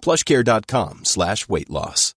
[0.00, 2.14] plushcare.com slash weight loss.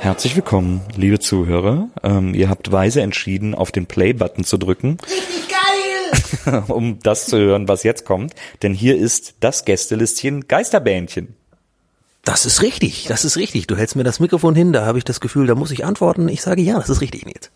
[0.00, 1.88] Herzlich willkommen, liebe Zuhörer.
[2.02, 4.98] Ähm, ihr habt weise entschieden, auf den Play-Button zu drücken.
[5.04, 6.62] Richtig geil!
[6.68, 8.34] um das zu hören, was jetzt kommt.
[8.62, 11.36] Denn hier ist das Gästelistchen Geisterbähnchen.
[12.26, 13.68] Das ist richtig, das ist richtig.
[13.68, 16.28] Du hältst mir das Mikrofon hin, da habe ich das Gefühl, da muss ich antworten.
[16.28, 17.52] Ich sage ja, das ist richtig, Nils.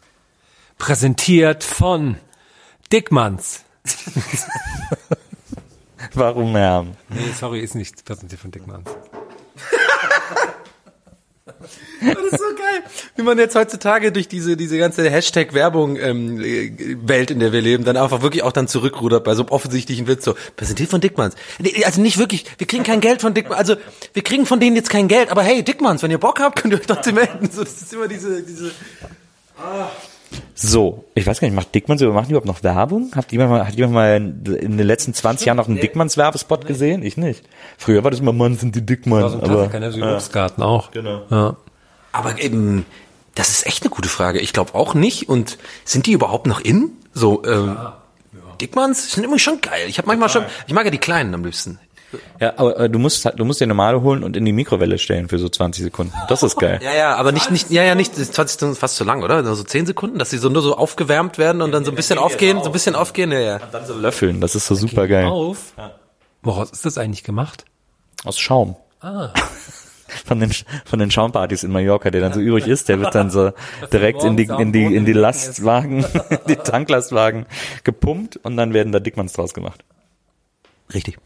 [0.79, 2.19] Präsentiert von
[2.93, 3.65] Dickmanns.
[6.15, 6.85] Warum, Herr?
[7.09, 8.89] Nee, sorry, ist nicht präsentiert von Dickmanns.
[12.01, 12.83] Das ist so geil,
[13.17, 16.39] wie man jetzt heutzutage durch diese diese ganze Hashtag-Werbung ähm,
[17.07, 20.07] Welt, in der wir leben, dann einfach wirklich auch dann zurückrudert bei so einem offensichtlichen
[20.07, 21.35] Witz so präsentiert von Dickmanns.
[21.85, 23.77] Also nicht wirklich, wir kriegen kein Geld von Dickmanns, also
[24.13, 26.75] wir kriegen von denen jetzt kein Geld, aber hey Dickmanns, wenn ihr Bock habt, könnt
[26.75, 27.51] ihr euch trotzdem melden.
[27.51, 28.71] So, das ist immer diese diese
[30.55, 33.11] So, ich weiß gar nicht, macht Dickmanns oder machen die überhaupt noch Werbung?
[33.17, 36.67] Habt jemand mal, hat jemand mal in den letzten 20 Jahren noch einen Dickmanns Werbespot
[36.67, 37.03] gesehen?
[37.03, 37.45] Ich nicht.
[37.79, 39.25] Früher war das immer, Mann, sind die Dickmann.
[39.25, 39.93] Ein aber, Klassiker, ne?
[39.93, 40.91] So wie Obstgarten auch.
[40.91, 41.23] Genau.
[41.31, 41.57] Ja.
[42.13, 42.85] Aber eben,
[43.35, 44.41] das ist echt eine gute Frage.
[44.41, 45.29] Ich glaube auch nicht.
[45.29, 46.93] Und sind die überhaupt noch in?
[47.15, 47.77] So, ähm,
[48.61, 49.87] Dickmanns sind irgendwie schon geil.
[49.89, 51.79] Ich habe manchmal schon, ich mag ja die kleinen am liebsten.
[52.41, 54.99] Ja, aber äh, du musst halt- du musst dir normale holen und in die Mikrowelle
[54.99, 56.13] stellen für so 20 Sekunden.
[56.29, 56.81] Das ist geil.
[56.83, 59.05] Ja, ja, aber nicht, nicht, ja, ja, nicht, das ist 20 Sekunden ist fast zu
[59.05, 59.43] lang, oder?
[59.43, 61.95] Nur so 10 Sekunden, dass sie so nur so aufgewärmt werden und dann so ein
[61.97, 63.59] bisschen aufgehen, so ein bisschen aufgehen, ja, ja.
[63.71, 65.27] Dann so löffeln, das ist so super geil.
[65.27, 65.75] Auf.
[66.43, 67.65] Woraus ist das eigentlich gemacht?
[68.25, 68.77] Aus Schaum.
[69.01, 69.31] Ah.
[70.27, 70.51] Von den,
[70.85, 73.53] von den Schaumpartys in Mallorca, der dann so übrig ist, der wird dann so
[73.93, 76.05] direkt in die, in die, in die Lastwagen,
[76.49, 77.47] die Tanklastwagen
[77.85, 79.85] gepumpt und dann werden da Dickmanns draus gemacht.
[80.93, 81.17] Richtig.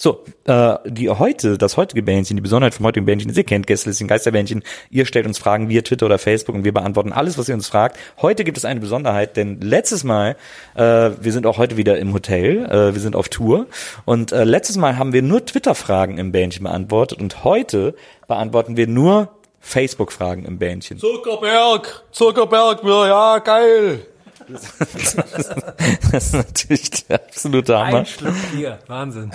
[0.00, 3.66] So, äh, die heute, das heutige Bändchen, die Besonderheit vom heutigen Bändchen ist, ihr kennt
[3.66, 7.48] Gästelistchen, Geisterbändchen, ihr stellt uns Fragen via Twitter oder Facebook und wir beantworten alles, was
[7.48, 7.98] ihr uns fragt.
[8.22, 10.36] Heute gibt es eine Besonderheit, denn letztes Mal,
[10.76, 10.82] äh,
[11.20, 13.66] wir sind auch heute wieder im Hotel, äh, wir sind auf Tour
[14.04, 17.96] und äh, letztes Mal haben wir nur Twitter-Fragen im Bändchen beantwortet und heute
[18.28, 20.98] beantworten wir nur Facebook-Fragen im Bändchen.
[20.98, 24.06] Zuckerberg, Zuckerberg, ja, geil.
[26.10, 27.98] Das ist natürlich der absolute Hammer.
[27.98, 28.78] Ein Schluck Bier.
[28.86, 29.30] Wahnsinn.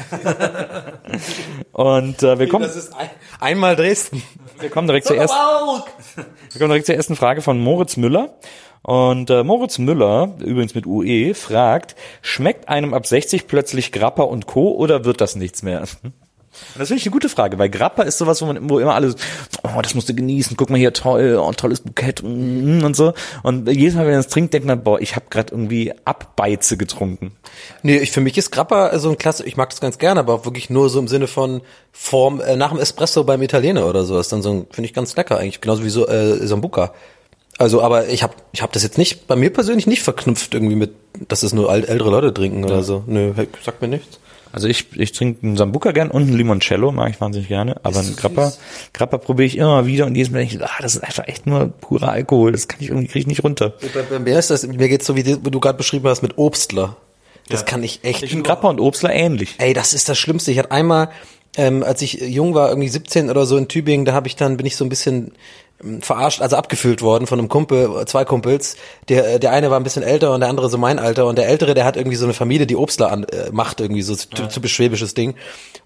[1.72, 3.09] Und äh, wir kommen, ist ein,
[3.40, 4.23] einmal Dresden.
[4.59, 5.38] wir kommen direkt zur ersten.
[6.16, 8.34] Wir kommen direkt zur ersten Frage von Moritz Müller.
[8.81, 14.46] Und äh, Moritz Müller, übrigens mit UE, fragt, schmeckt einem ab 60 plötzlich Grappa und
[14.46, 14.72] Co.
[14.72, 15.84] oder wird das nichts mehr?
[16.74, 18.96] Und das finde ich eine gute Frage, weil Grappa ist sowas, wo man wo immer
[18.96, 19.16] alles,
[19.64, 23.14] oh, das musst du genießen, guck mal hier, toll, oh, tolles Bukett mm, und so.
[23.41, 26.78] Und jedes Mal, wenn man das trinkt, denkt man, boah, ich habe gerade irgendwie Abbeize
[26.78, 27.31] getrunken.
[27.81, 30.34] Nee, ich, für mich ist Grappa so ein Klasse, ich mag das ganz gerne, aber
[30.34, 34.03] auch wirklich nur so im Sinne von Form, äh, nach dem Espresso beim Italiener oder
[34.03, 34.20] so.
[34.20, 36.94] ist dann so ein, finde ich ganz lecker eigentlich, genauso wie so äh, Sambuca.
[37.59, 40.75] Also, aber ich habe ich hab das jetzt nicht, bei mir persönlich nicht verknüpft irgendwie
[40.75, 40.96] mit,
[41.28, 43.03] dass es nur alt, ältere Leute trinken oder so.
[43.06, 43.34] Nö,
[43.64, 44.20] sagt mir nichts.
[44.53, 47.75] Also ich, ich trinke einen Sambuca gern und einen Limoncello, mag ich wahnsinnig gerne.
[47.81, 48.53] Aber einen Grappa,
[48.94, 51.47] Grappa probiere ich immer wieder und jedes Mal denke ich, ah, das ist einfach echt
[51.47, 52.52] nur purer Alkohol.
[52.52, 53.74] Das kann ich irgendwie, kriege ich nicht runter.
[53.96, 56.96] Bei, bei mir ist das, mir geht's so wie, du gerade beschrieben hast mit Obstler.
[57.50, 58.22] Das kann ich echt.
[58.22, 59.55] Ich finde Grappa und Obstler ähnlich.
[59.58, 60.52] Ey, das ist das Schlimmste.
[60.52, 61.09] Ich hatte einmal,
[61.58, 64.56] ähm, als ich jung war, irgendwie 17 oder so in Tübingen, da habe ich dann
[64.56, 65.32] bin ich so ein bisschen
[66.02, 68.76] verarscht, also abgefüllt worden von einem Kumpel, zwei Kumpels.
[69.09, 71.47] Der der eine war ein bisschen älter und der andere so mein Alter und der
[71.47, 74.47] ältere, der hat irgendwie so eine Familie, die Obstler an, äh, macht irgendwie so ja.
[74.47, 75.35] typisch schwäbisches Ding.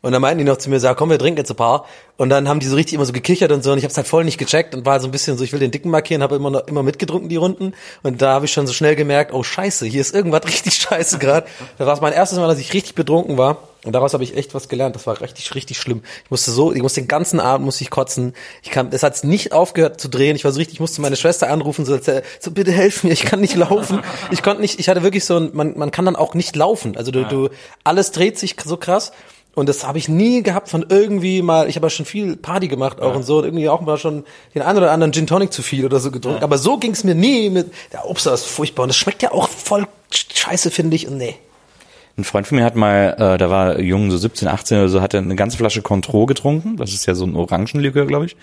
[0.02, 1.86] Und dann meinten die noch zu mir, sag, komm, wir trinken jetzt ein paar.
[2.18, 3.98] Und dann haben die so richtig immer so gekichert und so und ich habe es
[3.98, 6.24] halt voll nicht gecheckt und war so ein bisschen so, ich will den Dicken markieren,
[6.24, 7.74] habe immer noch, immer mitgetrunken die Runden
[8.04, 11.20] und da habe ich schon so schnell gemerkt, oh Scheiße, hier ist irgendwas richtig Scheiße
[11.20, 11.48] gerade.
[11.78, 13.58] Da war es mein erstes Mal, dass ich richtig betrunken war.
[13.86, 14.96] Und daraus habe ich echt was gelernt.
[14.96, 16.02] Das war richtig, richtig schlimm.
[16.26, 18.34] Ich musste so, ich musste den ganzen Abend musste ich kotzen.
[18.64, 20.36] Ich kam, es hat nicht aufgehört zu drehen.
[20.36, 21.98] Ich war so richtig, ich musste meine Schwester anrufen, so,
[22.40, 24.02] so bitte helf mir, ich kann nicht laufen.
[24.32, 26.98] Ich konnte nicht, ich hatte wirklich so ein, man, man kann dann auch nicht laufen.
[26.98, 27.50] Also du, du,
[27.84, 29.12] alles dreht sich so krass.
[29.56, 32.68] Und das habe ich nie gehabt von irgendwie mal, ich habe ja schon viel Party
[32.68, 35.52] gemacht auch und so, und irgendwie auch mal schon den einen oder anderen Gin Tonic
[35.52, 36.44] zu viel oder so getrunken.
[36.44, 39.50] Aber so ging's mir nie mit, der Obst ist furchtbar und das schmeckt ja auch
[39.50, 41.08] voll scheiße, finde ich.
[41.08, 41.38] Und nee.
[42.20, 45.02] Ein Freund von mir hat mal, äh, da war jung, so 17, 18 oder so,
[45.02, 46.76] hatte eine ganze Flasche Contro getrunken.
[46.78, 48.36] Das ist ja so ein Orangenlikör, glaube ich.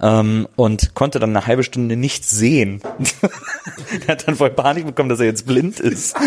[0.00, 2.80] Ähm, und konnte dann eine halbe Stunde nichts sehen.
[4.06, 6.16] er hat dann voll Panik bekommen, dass er jetzt blind ist.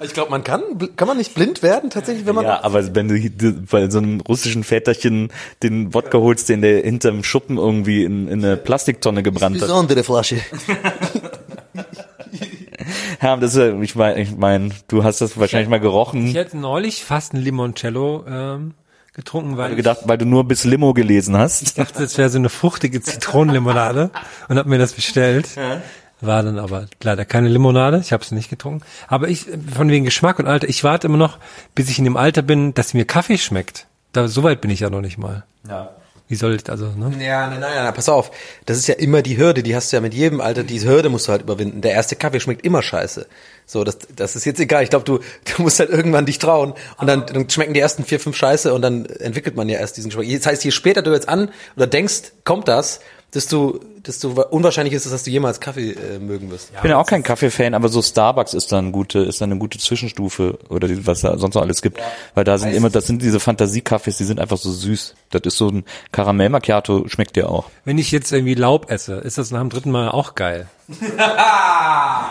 [0.00, 0.62] Ich glaube, man kann,
[0.94, 2.44] kann man nicht blind werden tatsächlich, wenn man.
[2.44, 5.32] ja, aber wenn du bei so einem russischen Väterchen
[5.64, 9.62] den Wodka holst, den der hinterm Schuppen irgendwie in, in eine Plastiktonne gebrannt hat.
[9.62, 10.36] Besondere Flasche.
[13.22, 16.26] Ja, das ist, ja- ich meine, ich mein, du hast das wahrscheinlich mal gerochen.
[16.26, 18.74] Ich hätte neulich fast ein Limoncello ähm,
[19.12, 21.62] getrunken, weil du gedacht, weil du nur bis Limo gelesen hast.
[21.62, 24.10] ich dachte, es wäre so eine fruchtige Zitronenlimonade
[24.48, 25.48] und habe mir das bestellt.
[26.20, 27.98] War dann aber leider keine Limonade.
[28.00, 28.84] Ich habe es nicht getrunken.
[29.06, 31.38] Aber ich, von wegen Geschmack und Alter, ich warte immer noch,
[31.76, 33.86] bis ich in dem Alter bin, dass mir Kaffee schmeckt.
[34.12, 35.44] Da, so weit bin ich ja noch nicht mal.
[35.68, 35.90] Ja.
[36.28, 37.10] Wie soll ich, also, ne?
[37.24, 38.30] Ja, nein, nein, nein, pass auf.
[38.66, 41.08] Das ist ja immer die Hürde, die hast du ja mit jedem Alter, diese Hürde
[41.08, 41.80] musst du halt überwinden.
[41.80, 43.26] Der erste Kaffee schmeckt immer scheiße.
[43.64, 44.82] So, das, das ist jetzt egal.
[44.82, 45.18] Ich glaube, du,
[45.56, 48.74] du musst halt irgendwann dich trauen und dann, dann schmecken die ersten vier, fünf scheiße
[48.74, 50.26] und dann entwickelt man ja erst diesen Geschmack.
[50.30, 53.00] Das heißt, je später du jetzt an oder denkst, kommt das,
[53.34, 56.70] desto, desto unwahrscheinlich ist es, dass du jemals Kaffee äh, mögen wirst.
[56.74, 59.58] Ich bin ja auch kein Kaffee-Fan, aber so Starbucks ist dann gute, ist dann eine
[59.60, 62.00] gute Zwischenstufe oder die, was da sonst noch alles gibt.
[62.34, 65.14] Weil da sind immer, das sind diese Fantasie-Kaffees, die sind einfach so süß.
[65.30, 67.66] Das ist so ein Karamell Macchiato, schmeckt dir auch.
[67.84, 70.68] Wenn ich jetzt irgendwie Laub esse, ist das nach dem dritten Mal auch geil.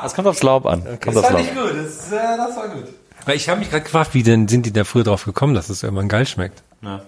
[0.02, 0.84] Das kommt aufs Laub an.
[1.04, 1.42] Kommt aufs Laub.
[1.54, 2.86] gut, das, äh, das war gut.
[3.28, 5.70] Weil ich habe mich gerade gefragt, wie denn sind die da früher drauf gekommen, dass
[5.70, 6.64] es irgendwann geil schmeckt?
[6.82, 7.02] Ja.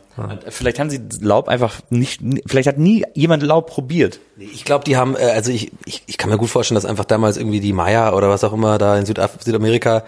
[0.49, 4.19] Vielleicht haben sie Laub einfach nicht, vielleicht hat nie jemand Laub probiert.
[4.37, 7.05] Ich glaube, die haben, äh, also ich, ich, ich kann mir gut vorstellen, dass einfach
[7.05, 10.03] damals irgendwie die Maya oder was auch immer da in Südaf Südamerika,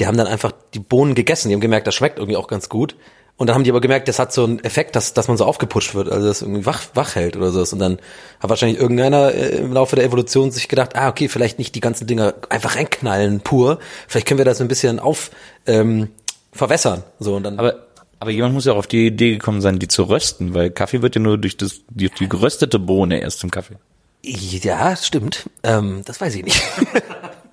[0.00, 1.48] die haben dann einfach die Bohnen gegessen.
[1.48, 2.94] Die haben gemerkt, das schmeckt irgendwie auch ganz gut.
[3.36, 5.44] Und dann haben die aber gemerkt, das hat so einen Effekt, dass, dass man so
[5.44, 7.60] aufgeputscht wird, also das irgendwie wach, wach hält oder so.
[7.74, 7.98] Und dann
[8.38, 11.80] hat wahrscheinlich irgendeiner äh, im Laufe der Evolution sich gedacht, ah, okay, vielleicht nicht die
[11.80, 13.80] ganzen Dinger einfach reinknallen pur.
[14.06, 15.32] Vielleicht können wir das ein bisschen auf
[15.66, 16.10] ähm,
[16.52, 17.02] verwässern.
[17.18, 17.58] So und dann.
[17.58, 17.86] Aber,
[18.20, 21.02] aber jemand muss ja auch auf die Idee gekommen sein, die zu rösten, weil Kaffee
[21.02, 23.78] wird ja nur durch das, die, die geröstete Bohne erst zum Kaffee.
[24.22, 25.50] ja, stimmt.
[25.64, 26.62] Ähm, das weiß ich nicht.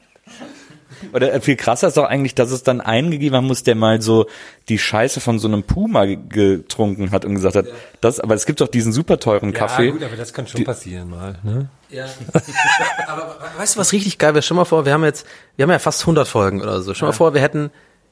[1.14, 4.02] Oder viel krasser ist doch eigentlich, dass es dann einen gegeben haben muss, der mal
[4.02, 4.28] so
[4.70, 7.66] die Scheiße von so einem Puma ge- getrunken hat und gesagt hat,
[8.02, 9.86] das, aber es gibt doch diesen super teuren Kaffee.
[9.86, 11.70] Ja, gut, aber das kann schon passieren mal, ne?
[11.90, 12.06] Ja.
[13.08, 14.42] Aber weißt du, was richtig geil wäre?
[14.42, 15.26] Stell mal vor, wir haben jetzt,
[15.58, 16.94] wir haben ja fast 100 Folgen oder so.
[16.94, 17.70] Stell mal vor, wir hätten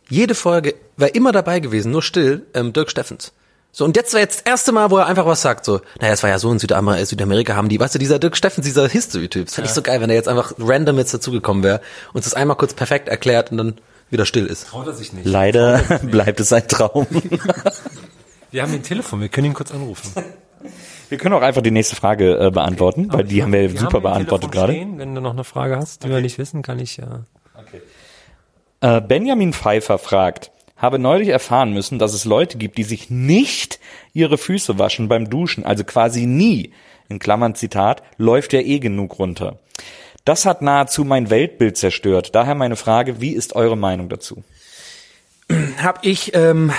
[0.10, 3.32] jede Folge, wäre immer dabei gewesen, nur still, ähm, Dirk Steffens.
[3.72, 6.14] So, und jetzt wäre jetzt das erste Mal, wo er einfach was sagt, so, naja,
[6.14, 8.88] es war ja so in Südamer Südamerika, haben die, weißt du, dieser Dirk Steffens, dieser
[8.88, 11.82] History-Typ, das fände ich so geil, wenn er jetzt einfach random jetzt dazugekommen wäre,
[12.14, 13.76] uns das einmal kurz perfekt erklärt und dann
[14.10, 14.68] wieder still ist.
[14.68, 15.26] Traut er sich nicht.
[15.26, 17.06] Leider bleibt es ein Traum.
[18.52, 20.12] Wir haben ein Telefon, wir können ihn kurz anrufen.
[21.08, 24.02] Wir können auch einfach die nächste Frage äh, beantworten, weil die haben wir super haben
[24.02, 24.74] beantwortet gerade.
[24.74, 27.26] Wenn du noch eine Frage hast, die wir nicht wissen, kann ich ja.
[28.82, 33.80] Äh, Benjamin Pfeiffer fragt, habe neulich erfahren müssen, dass es Leute gibt, die sich nicht
[34.14, 36.74] ihre Füße waschen beim Duschen, also quasi nie,
[37.10, 39.60] in Klammern Zitat, läuft ja eh genug runter.
[40.26, 42.34] Das hat nahezu mein Weltbild zerstört.
[42.34, 44.44] Daher meine Frage, wie ist eure Meinung dazu?
[45.82, 46.72] Hab ich ähm,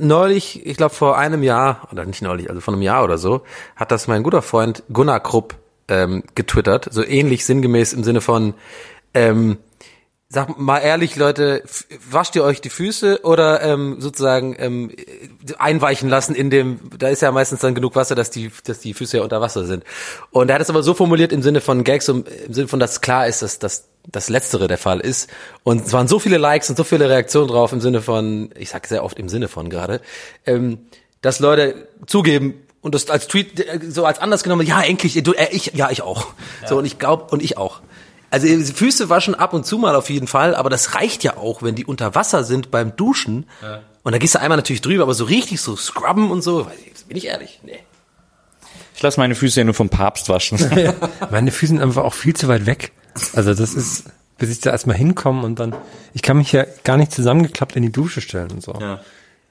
[0.00, 3.42] neulich, ich glaube vor einem Jahr, oder nicht neulich, also vor einem Jahr oder so,
[3.76, 5.56] hat das mein guter Freund Gunnar Krupp
[5.88, 8.54] ähm, getwittert, so ähnlich sinngemäß im Sinne von,
[9.12, 9.58] ähm,
[10.28, 11.62] sag mal ehrlich, Leute,
[12.10, 14.90] wascht ihr euch die Füße oder ähm, sozusagen ähm,
[15.58, 18.94] einweichen lassen in dem, da ist ja meistens dann genug Wasser, dass die, dass die
[18.94, 19.84] Füße ja unter Wasser sind.
[20.30, 22.80] Und er hat es aber so formuliert im Sinne von Gags, um, im Sinne von,
[22.80, 25.30] dass klar ist, dass das das Letztere der Fall ist.
[25.62, 28.70] Und es waren so viele Likes und so viele Reaktionen drauf im Sinne von, ich
[28.70, 30.00] sag sehr oft im Sinne von gerade,
[30.46, 30.78] ähm,
[31.22, 35.32] dass Leute zugeben und das als Tweet äh, so als anders genommen, ja, endlich, du,
[35.32, 36.26] äh, ich, ja, ich auch.
[36.66, 37.80] So, und ich glaube, und ich auch.
[38.34, 41.62] Also Füße waschen ab und zu mal auf jeden Fall, aber das reicht ja auch,
[41.62, 43.46] wenn die unter Wasser sind beim Duschen.
[44.02, 46.72] Und da gehst du einmal natürlich drüber, aber so richtig so scrubben und so, weiß
[46.84, 47.78] ich, bin ich ehrlich, nee.
[48.96, 50.58] Ich lasse meine Füße ja nur vom Papst waschen.
[51.30, 52.90] Meine Füße sind einfach auch viel zu weit weg.
[53.34, 54.04] Also das ist,
[54.38, 55.76] bis ich da erstmal hinkomme und dann,
[56.12, 58.72] ich kann mich ja gar nicht zusammengeklappt in die Dusche stellen und so.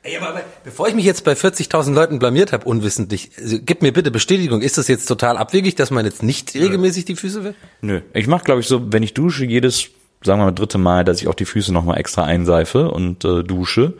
[0.03, 3.81] Ey, aber, aber bevor ich mich jetzt bei 40.000 Leuten blamiert habe, unwissentlich, also, gib
[3.81, 7.43] mir bitte Bestätigung, ist das jetzt total abwegig, dass man jetzt nicht regelmäßig die Füße
[7.45, 7.57] wäscht?
[7.81, 9.89] Nö, ich mache glaube ich so, wenn ich dusche, jedes
[10.25, 13.43] sagen wir mal, dritte Mal, dass ich auch die Füße nochmal extra einseife und äh,
[13.43, 13.93] dusche.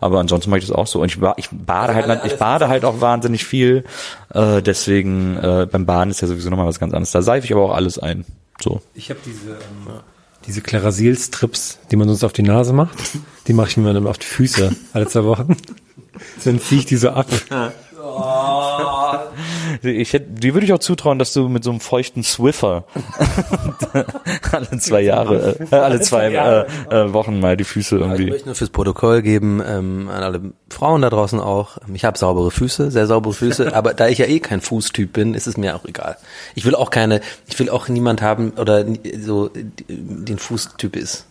[0.00, 1.00] Aber ansonsten mache ich das auch so.
[1.00, 3.84] Und ich, ich bade halt, alle- ich bade halt auch wahnsinnig viel.
[4.34, 7.12] Äh, deswegen, äh, beim Baden ist ja sowieso nochmal was ganz anderes.
[7.12, 8.24] Da seife ich aber auch alles ein.
[8.60, 8.82] So.
[8.94, 9.92] Ich habe diese, ähm,
[10.48, 12.96] diese Clarasil-Strips, die man sonst auf die Nase macht,
[13.46, 15.56] die mache ich mir dann auf die Füße alle zwei Wochen.
[16.44, 17.28] Dann ziehe ich die so ab.
[19.82, 22.84] Ich hätte, die würde ich auch zutrauen, dass du mit so einem feuchten Swiffer
[24.52, 28.30] alle zwei Jahre, äh, alle zwei äh, äh, Wochen mal die Füße Ich irgendwie.
[28.30, 32.50] möchte nur fürs Protokoll geben, ähm, an alle Frauen da draußen auch, ich habe saubere
[32.50, 35.76] Füße, sehr saubere Füße, aber da ich ja eh kein Fußtyp bin, ist es mir
[35.76, 36.16] auch egal.
[36.54, 38.84] Ich will auch keine, ich will auch niemand haben oder
[39.20, 39.50] so
[39.88, 41.26] den Fußtyp ist.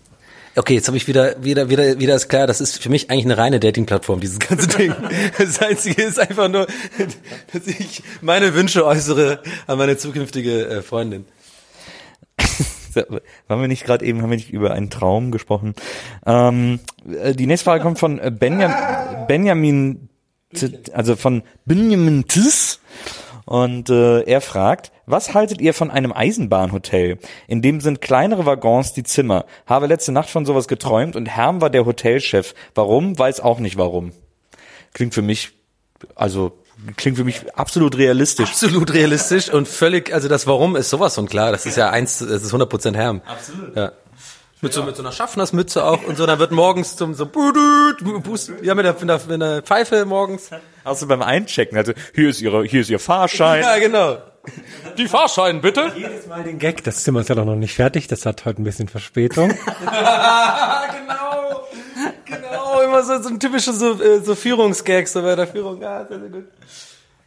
[0.57, 3.25] Okay, jetzt habe ich wieder, wieder, wieder, wieder ist klar, das ist für mich eigentlich
[3.25, 4.91] eine reine Dating-Plattform, dieses ganze Ding.
[5.37, 6.65] Das Einzige ist einfach nur,
[7.53, 11.25] dass ich meine Wünsche äußere an meine zukünftige äh, Freundin.
[13.47, 15.75] Waren wir nicht gerade eben, haben wir nicht über einen Traum gesprochen?
[16.25, 18.73] Ähm, äh, die nächste Frage kommt von äh, Benjam,
[19.27, 20.09] Benjamin,
[20.91, 22.79] also von Benjamin Tis.
[23.47, 27.17] Und äh, er fragt, was haltet ihr von einem Eisenbahnhotel?
[27.47, 29.45] In dem sind kleinere Waggons die Zimmer.
[29.65, 32.53] Habe letzte Nacht von sowas geträumt und Herm war der Hotelchef.
[32.75, 33.17] Warum?
[33.17, 34.11] Weiß auch nicht warum.
[34.93, 35.53] Klingt für mich,
[36.13, 36.59] also
[36.97, 38.49] klingt für mich absolut realistisch.
[38.49, 41.53] Absolut realistisch und völlig, also das Warum ist sowas von klar.
[41.53, 43.21] Das ist ja eins, das ist 100% Herm.
[43.25, 43.77] Absolut.
[43.77, 43.93] Ja.
[44.59, 47.29] Mit so, mit so einer Schaffnersmütze auch und so, dann wird morgens zum so,
[48.63, 50.49] ja, mit der, mit der, mit der Pfeife morgens.
[50.83, 53.61] Also beim Einchecken, also hier ist ihre, hier ist ihr Fahrschein.
[53.61, 54.17] Ja, genau.
[54.97, 55.91] Die Fahrschein, bitte.
[55.95, 58.61] Jedes Mal den Gag, das Zimmer ist ja doch noch nicht fertig, das hat heute
[58.61, 59.49] ein bisschen Verspätung.
[59.79, 61.67] genau.
[62.25, 65.81] Genau, immer so, so ein typischer so, äh, so Führungsgag, so bei der Führung.
[65.81, 66.45] Ja, sehr, sehr gut.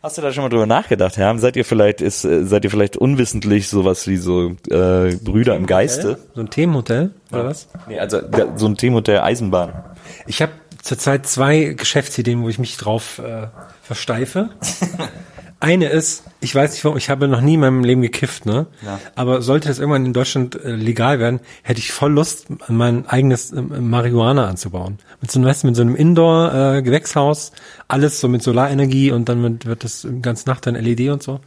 [0.03, 1.37] Hast du da schon mal drüber nachgedacht, Herr?
[1.39, 5.67] Seid ihr vielleicht, ist, äh, seid ihr vielleicht unwissentlich sowas wie so äh, Brüder im
[5.67, 6.19] Geiste?
[6.35, 7.69] So ein Themenhotel, oder was?
[7.87, 8.21] Nee, also
[8.57, 9.85] so ein der Eisenbahn.
[10.27, 13.49] Ich habe zurzeit zwei Geschäftsideen, wo ich mich drauf äh,
[13.83, 14.49] versteife.
[15.63, 18.67] Eine ist, ich weiß nicht warum, ich habe noch nie in meinem Leben gekifft, ne?
[18.83, 18.99] Ja.
[19.15, 23.53] Aber sollte das irgendwann in Deutschland äh, legal werden, hätte ich voll Lust, mein eigenes
[23.53, 24.99] ähm, Marihuana anzubauen.
[25.21, 27.53] Mit so, einem, mit so einem Indoor-Gewächshaus,
[27.89, 31.41] alles so mit Solarenergie und dann wird, das ganz Nacht dann LED und so.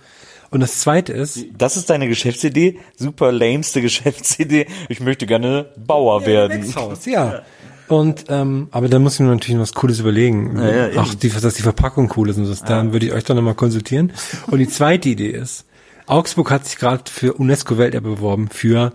[0.51, 2.79] Und das zweite ist, Das ist deine Geschäftsidee?
[2.95, 4.67] Super lameste Geschäftsidee.
[4.89, 6.61] Ich möchte gerne Bauer werden.
[6.61, 7.41] Gewächshaus, ja.
[7.99, 10.57] Und ähm, aber da muss ich mir natürlich noch was Cooles überlegen.
[10.57, 10.97] ja, eben.
[10.97, 13.55] Auch die, dass die Verpackung cool ist und das, dann würde ich euch doch nochmal
[13.55, 14.11] konsultieren.
[14.47, 15.65] Und die zweite Idee ist,
[16.07, 18.93] Augsburg hat sich gerade für UNESCO-Welterbe beworben für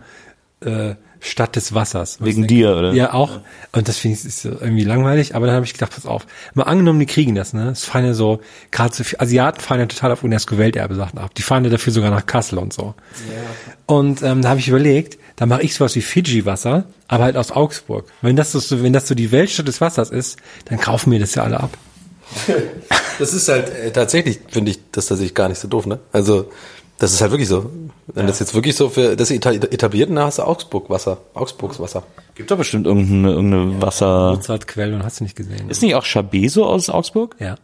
[0.60, 2.20] äh, Stadt des Wassers.
[2.20, 2.92] Was Wegen denk- dir, oder?
[2.92, 3.40] Ja, auch.
[3.72, 6.26] Und das finde ich ist irgendwie langweilig, aber dann habe ich gedacht, pass auf.
[6.54, 7.70] Mal angenommen, die kriegen das, ne?
[7.70, 11.34] Es fahren ja so, gerade so Asiaten fahren ja total auf UNESCO-Welterbe Sachen ab.
[11.34, 12.94] Die fahren ja dafür sogar nach Kassel und so.
[13.86, 17.50] Und ähm, da habe ich überlegt, da mache ich sowas wie Fiji-Wasser, aber halt aus
[17.52, 18.06] Augsburg.
[18.22, 21.34] Wenn das so, wenn das so die Weltstadt des Wassers ist, dann kaufen wir das
[21.34, 21.76] ja alle ab.
[23.18, 25.98] Das ist halt äh, tatsächlich, finde ich, das tatsächlich gar nicht so doof, ne?
[26.12, 26.52] Also,
[26.98, 27.70] das ist halt wirklich so.
[28.08, 31.78] Wenn das jetzt wirklich so für das eta- etabliert, dann hast du Augsburg Wasser, Augsburgs
[31.80, 32.02] Wasser.
[32.34, 34.32] Gibt doch bestimmt irgendeine, irgendeine Wasser.
[34.32, 35.68] Mozartquelle und hast du nicht gesehen.
[35.70, 37.36] Ist nicht auch Chabeso aus Augsburg?
[37.38, 37.56] ja.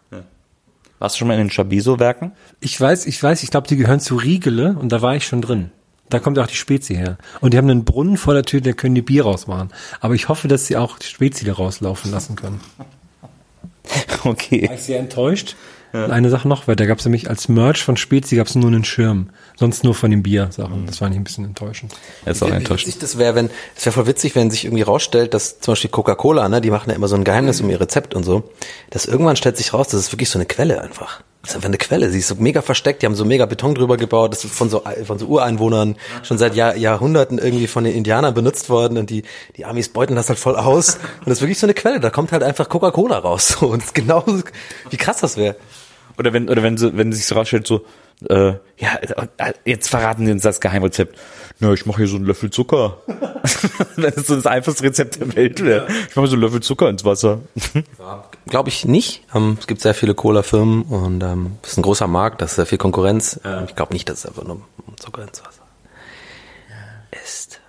[1.01, 2.33] Warst du schon mal in den Chabeso-Werken?
[2.61, 5.43] Ich weiß, ich weiß, ich glaube, die gehören zu Riegele und da war ich schon
[5.43, 5.71] drin.
[6.09, 7.19] Da kommt auch die Spezi her.
[7.41, 9.71] Und die haben einen Brunnen vor der Tür, da können die Bier rausmachen.
[10.01, 12.61] Aber ich hoffe, dass sie auch die Spezi da rauslaufen lassen können.
[14.25, 14.67] Okay.
[14.69, 15.55] War ich sehr enttäuscht.
[15.93, 18.57] Und eine Sache noch, weil da gab es nämlich als Merch von Spezi gab es
[18.57, 19.31] nur einen Schirm.
[19.57, 20.87] Sonst nur von den Bier-Sachen.
[20.87, 21.95] Das war nicht ein bisschen enttäuschend.
[22.25, 22.87] Er ist auch Wie enttäuscht.
[22.89, 25.91] witzig das wäre, wenn, es wäre voll witzig, wenn sich irgendwie rausstellt, dass zum Beispiel
[25.91, 28.51] Coca-Cola, ne, die machen ja immer so ein Geheimnis um ihr Rezept und so,
[28.91, 31.23] dass irgendwann stellt sich raus, das ist wirklich so eine Quelle einfach.
[31.45, 32.09] Das ist einfach eine Quelle.
[32.09, 34.71] Sie ist so mega versteckt, die haben so mega Beton drüber gebaut, das ist von
[34.71, 39.11] so, von so Ureinwohnern schon seit Jahr, Jahrhunderten irgendwie von den Indianern benutzt worden und
[39.11, 39.25] die,
[39.59, 40.95] die Amis beuten das halt voll aus.
[40.95, 43.57] Und das ist wirklich so eine Quelle, da kommt halt einfach Coca-Cola raus.
[43.61, 43.67] So.
[43.67, 44.25] Und es ist genau,
[44.89, 45.57] wie krass das wäre.
[46.17, 47.85] Oder wenn, oder wenn sie, wenn sich so rausstellt, so,
[48.31, 48.97] äh, ja,
[49.37, 51.19] äh, jetzt verraten sie uns das Geheimrezept.
[51.61, 52.99] Na, ich mache hier so einen Löffel Zucker.
[53.97, 55.89] wenn es so das einfachste Rezept der Welt wäre.
[56.09, 57.41] Ich mache so einen Löffel Zucker ins Wasser.
[58.49, 59.23] Glaube ich nicht.
[59.35, 62.57] Ähm, es gibt sehr viele Cola-Firmen und ähm, es ist ein großer Markt, da ist
[62.57, 63.41] sehr viel Konkurrenz.
[63.45, 65.63] Ähm, ich glaube nicht, dass es einfach nur um Zucker ins Wasser
[67.25, 67.61] ist.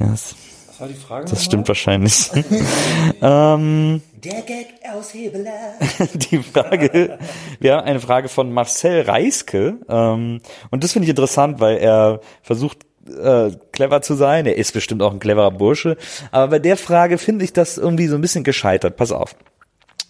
[0.00, 0.34] Ja, das,
[0.68, 1.28] Was war die Frage?
[1.28, 2.30] das stimmt wahrscheinlich.
[3.20, 5.74] ähm, Der Gag aus Hebeler.
[6.14, 7.18] die Frage,
[7.60, 10.40] wir haben eine Frage von Marcel Reiske, ähm,
[10.70, 12.78] und das finde ich interessant, weil er versucht,
[13.08, 14.46] äh, clever zu sein.
[14.46, 15.96] Er ist bestimmt auch ein cleverer Bursche.
[16.30, 18.96] Aber bei der Frage finde ich das irgendwie so ein bisschen gescheitert.
[18.96, 19.34] Pass auf.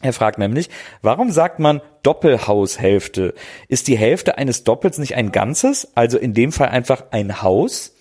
[0.01, 0.71] Er fragt nämlich,
[1.03, 3.35] warum sagt man Doppelhaushälfte?
[3.67, 5.89] Ist die Hälfte eines Doppels nicht ein Ganzes?
[5.95, 7.95] Also in dem Fall einfach ein Haus?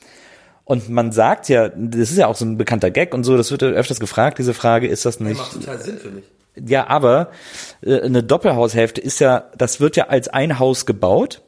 [0.64, 3.52] Und man sagt ja, das ist ja auch so ein bekannter Gag und so, das
[3.52, 5.42] wird ja öfters gefragt, diese Frage, ist das nicht.
[5.54, 6.26] total Sinn für mich.
[6.66, 7.32] Ja, aber
[7.82, 11.42] äh, eine Doppelhaushälfte ist ja, das wird ja als ein Haus gebaut.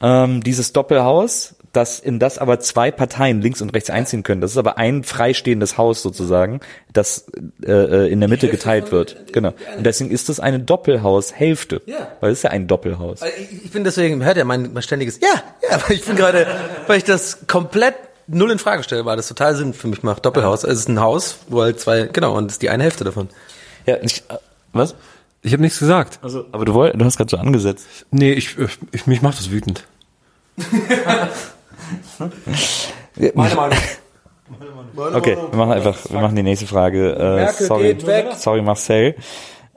[0.00, 4.40] Ähm, dieses Doppelhaus, das in das aber zwei Parteien links und rechts einziehen können.
[4.40, 6.60] Das ist aber ein freistehendes Haus sozusagen,
[6.92, 7.26] das
[7.64, 9.32] äh, äh, in der Mitte geteilt wird.
[9.32, 9.52] Genau.
[9.76, 11.82] Und deswegen ist es eine Doppelhaushälfte.
[11.86, 12.08] Ja.
[12.20, 13.22] Weil es ist ja ein Doppelhaus.
[13.22, 16.46] Also Ich, bin deswegen, hört ja mein, mein ständiges, ja, ja, aber ich bin gerade,
[16.86, 17.94] weil ich das komplett
[18.26, 20.24] null in Frage stelle, weil das total Sinn für mich macht.
[20.24, 20.64] Doppelhaus.
[20.64, 23.28] Es ist ein Haus, wo halt zwei, genau, und das ist die eine Hälfte davon.
[23.84, 24.38] Ja, ich, äh,
[24.72, 24.94] was?
[25.42, 26.18] Ich habe nichts gesagt.
[26.22, 27.86] Also, aber du wolltest, du hast gerade so angesetzt.
[28.10, 28.56] Nee, ich,
[28.92, 29.84] ich mich macht das wütend.
[33.34, 33.78] Meine Meinung.
[34.96, 37.12] Okay, wir machen einfach, wir machen die nächste Frage.
[37.14, 38.28] Äh, Merkel sorry, geht weg.
[38.36, 39.14] sorry Marcel.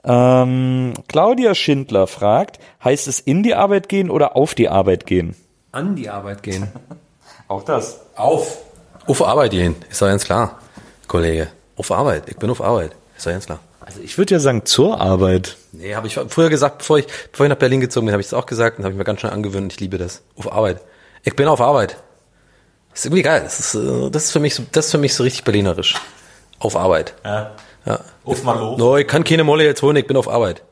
[0.02, 5.34] Ähm, Claudia Schindler fragt, heißt es in die Arbeit gehen oder auf die Arbeit gehen?
[5.72, 6.68] An die Arbeit gehen.
[7.48, 8.00] Auch das.
[8.16, 8.58] Auf.
[9.06, 10.58] Auf Arbeit gehen, ist doch ganz klar,
[11.08, 11.48] Kollege.
[11.76, 13.58] Auf Arbeit, ich bin auf Arbeit, ist doch ganz klar.
[13.80, 15.56] Also ich würde ja sagen zur Arbeit.
[15.72, 18.28] Nee, habe ich früher gesagt, bevor ich, bevor ich nach Berlin gezogen bin, habe ich
[18.28, 19.72] es auch gesagt und habe ich mir ganz schnell angewöhnt.
[19.72, 20.22] Ich liebe das.
[20.36, 20.80] Auf Arbeit.
[21.22, 21.96] Ich bin auf Arbeit.
[22.90, 23.42] Das ist irgendwie geil.
[23.44, 25.94] Das ist, äh, das ist für mich so, das ist für mich so richtig berlinerisch.
[26.58, 27.14] Auf Arbeit.
[27.24, 27.52] Ja.
[27.86, 28.00] Ja.
[28.24, 28.78] Auf mal los.
[28.78, 30.62] No, ich kann keine Molle jetzt holen, ich bin auf Arbeit.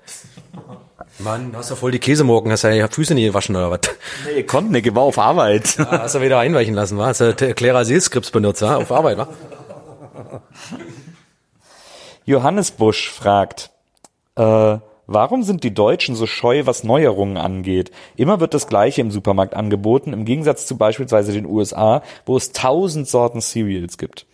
[1.18, 3.80] Mann, du hast ja voll die Käsemorgen, hast ja die Füße nie gewaschen oder was?
[4.26, 5.76] Nee, ich konnte nicht, ich war auf Arbeit.
[5.78, 7.06] Ah, hast du wieder einweichen lassen, wa?
[7.06, 8.76] Hast du Clara Seelskrips benutzt, wa?
[8.76, 9.28] Auf Arbeit, wa?
[12.26, 13.70] Johannes Busch fragt,
[14.36, 14.76] äh,
[15.08, 17.90] warum sind die Deutschen so scheu, was Neuerungen angeht?
[18.14, 22.52] Immer wird das Gleiche im Supermarkt angeboten, im Gegensatz zu beispielsweise den USA, wo es
[22.52, 24.26] tausend Sorten Cereals gibt.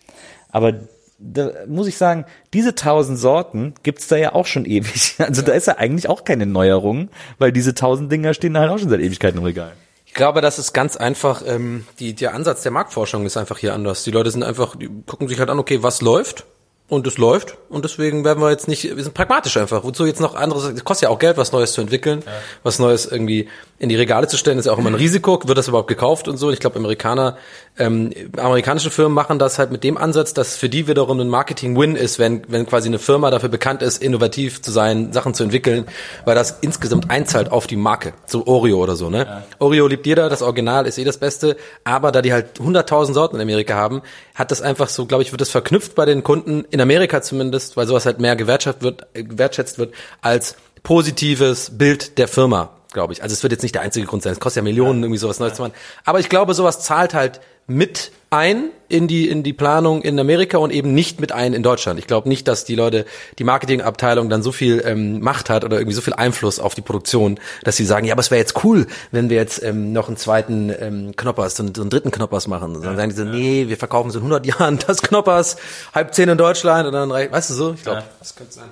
[0.51, 0.73] Aber
[1.17, 5.15] da muss ich sagen, diese tausend Sorten gibt's da ja auch schon ewig.
[5.19, 8.77] Also da ist ja eigentlich auch keine Neuerung, weil diese tausend Dinger stehen halt auch
[8.77, 9.71] schon seit Ewigkeiten im Regal.
[10.05, 13.73] Ich glaube, das ist ganz einfach, ähm, die, der Ansatz der Marktforschung ist einfach hier
[13.73, 14.03] anders.
[14.03, 16.45] Die Leute sind einfach, die gucken sich halt an, okay, was läuft?
[16.87, 17.57] Und es läuft.
[17.69, 19.83] Und deswegen werden wir jetzt nicht, wir sind pragmatisch einfach.
[19.83, 22.23] Wozu jetzt noch anderes, es kostet ja auch Geld, was Neues zu entwickeln,
[22.61, 25.39] was Neues irgendwie in die Regale zu stellen, ist ja auch immer ein Risiko.
[25.45, 26.49] Wird das überhaupt gekauft und so?
[26.49, 27.37] Ich glaube, Amerikaner,
[27.77, 31.97] ähm, amerikanische Firmen machen das halt mit dem Ansatz, dass für die wiederum ein Marketing-Win
[31.97, 35.85] ist, wenn, wenn quasi eine Firma dafür bekannt ist, innovativ zu sein, Sachen zu entwickeln,
[36.23, 38.13] weil das insgesamt einzahlt auf die Marke.
[38.25, 39.43] So Oreo oder so, ne?
[39.59, 43.35] Oreo liebt jeder, das Original ist eh das Beste, aber da die halt 100.000 Sorten
[43.35, 44.01] in Amerika haben,
[44.35, 47.75] hat das einfach so, glaube ich, wird das verknüpft bei den Kunden, in Amerika zumindest,
[47.75, 53.13] weil sowas halt mehr gewertschätzt wird, äh, gewertschätzt wird, als positives Bild der Firma, glaube
[53.13, 53.21] ich.
[53.21, 54.33] Also es wird jetzt nicht der einzige Grund sein.
[54.33, 55.73] Es kostet ja Millionen, irgendwie sowas Neues zu machen.
[56.03, 60.59] Aber ich glaube, sowas zahlt halt mit ein in die in die Planung in Amerika
[60.59, 61.97] und eben nicht mit ein in Deutschland.
[61.99, 63.05] Ich glaube nicht, dass die Leute,
[63.39, 66.81] die Marketingabteilung dann so viel ähm, Macht hat oder irgendwie so viel Einfluss auf die
[66.81, 70.07] Produktion, dass sie sagen, ja, aber es wäre jetzt cool, wenn wir jetzt ähm, noch
[70.09, 72.75] einen zweiten ähm, Knoppers, so einen, so einen dritten Knoppers machen.
[72.75, 75.55] Und dann sagen die so, nee, wir verkaufen so in 100 Jahren das Knoppers,
[75.95, 77.73] halb zehn in Deutschland und dann, reicht- weißt du so?
[77.73, 78.69] Ich glaube, das könnte sein.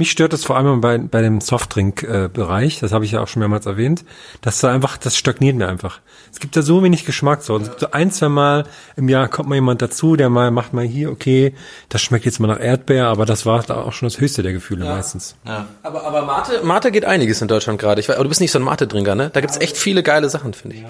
[0.00, 3.40] Mich stört es vor allem bei, bei dem Softdrink-Bereich, das habe ich ja auch schon
[3.40, 4.02] mehrmals erwähnt,
[4.40, 6.00] dass da einfach, das stagniert mir einfach.
[6.32, 7.64] Es gibt da so wenig Geschmackssorten.
[7.66, 8.64] Es gibt so ein, zwei Mal
[8.96, 11.54] im Jahr kommt mal jemand dazu, der mal macht mal hier, okay,
[11.90, 14.54] das schmeckt jetzt mal nach Erdbeer, aber das war da auch schon das höchste der
[14.54, 15.36] Gefühle meistens.
[15.82, 18.00] Aber, aber Mate, Mate geht einiges in Deutschland gerade.
[18.00, 19.28] Ich weiß, aber du bist nicht so ein Mate-Trinker, ne?
[19.30, 20.84] Da gibt's echt viele geile Sachen, finde ich.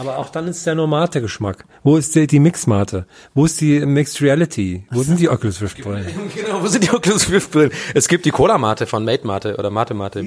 [0.00, 1.66] Aber auch dann ist der nur Mate-Geschmack.
[1.82, 3.06] Wo ist die, die Mix-Mate?
[3.34, 4.86] Wo ist die Mixed Reality?
[4.90, 6.06] Wo sind die Oculus Rift Brillen?
[6.34, 7.70] Genau, wo sind die Oculus Rift Brillen?
[7.94, 10.26] Es gibt die Cola-Mate von Mate Mate oder Mate Mate.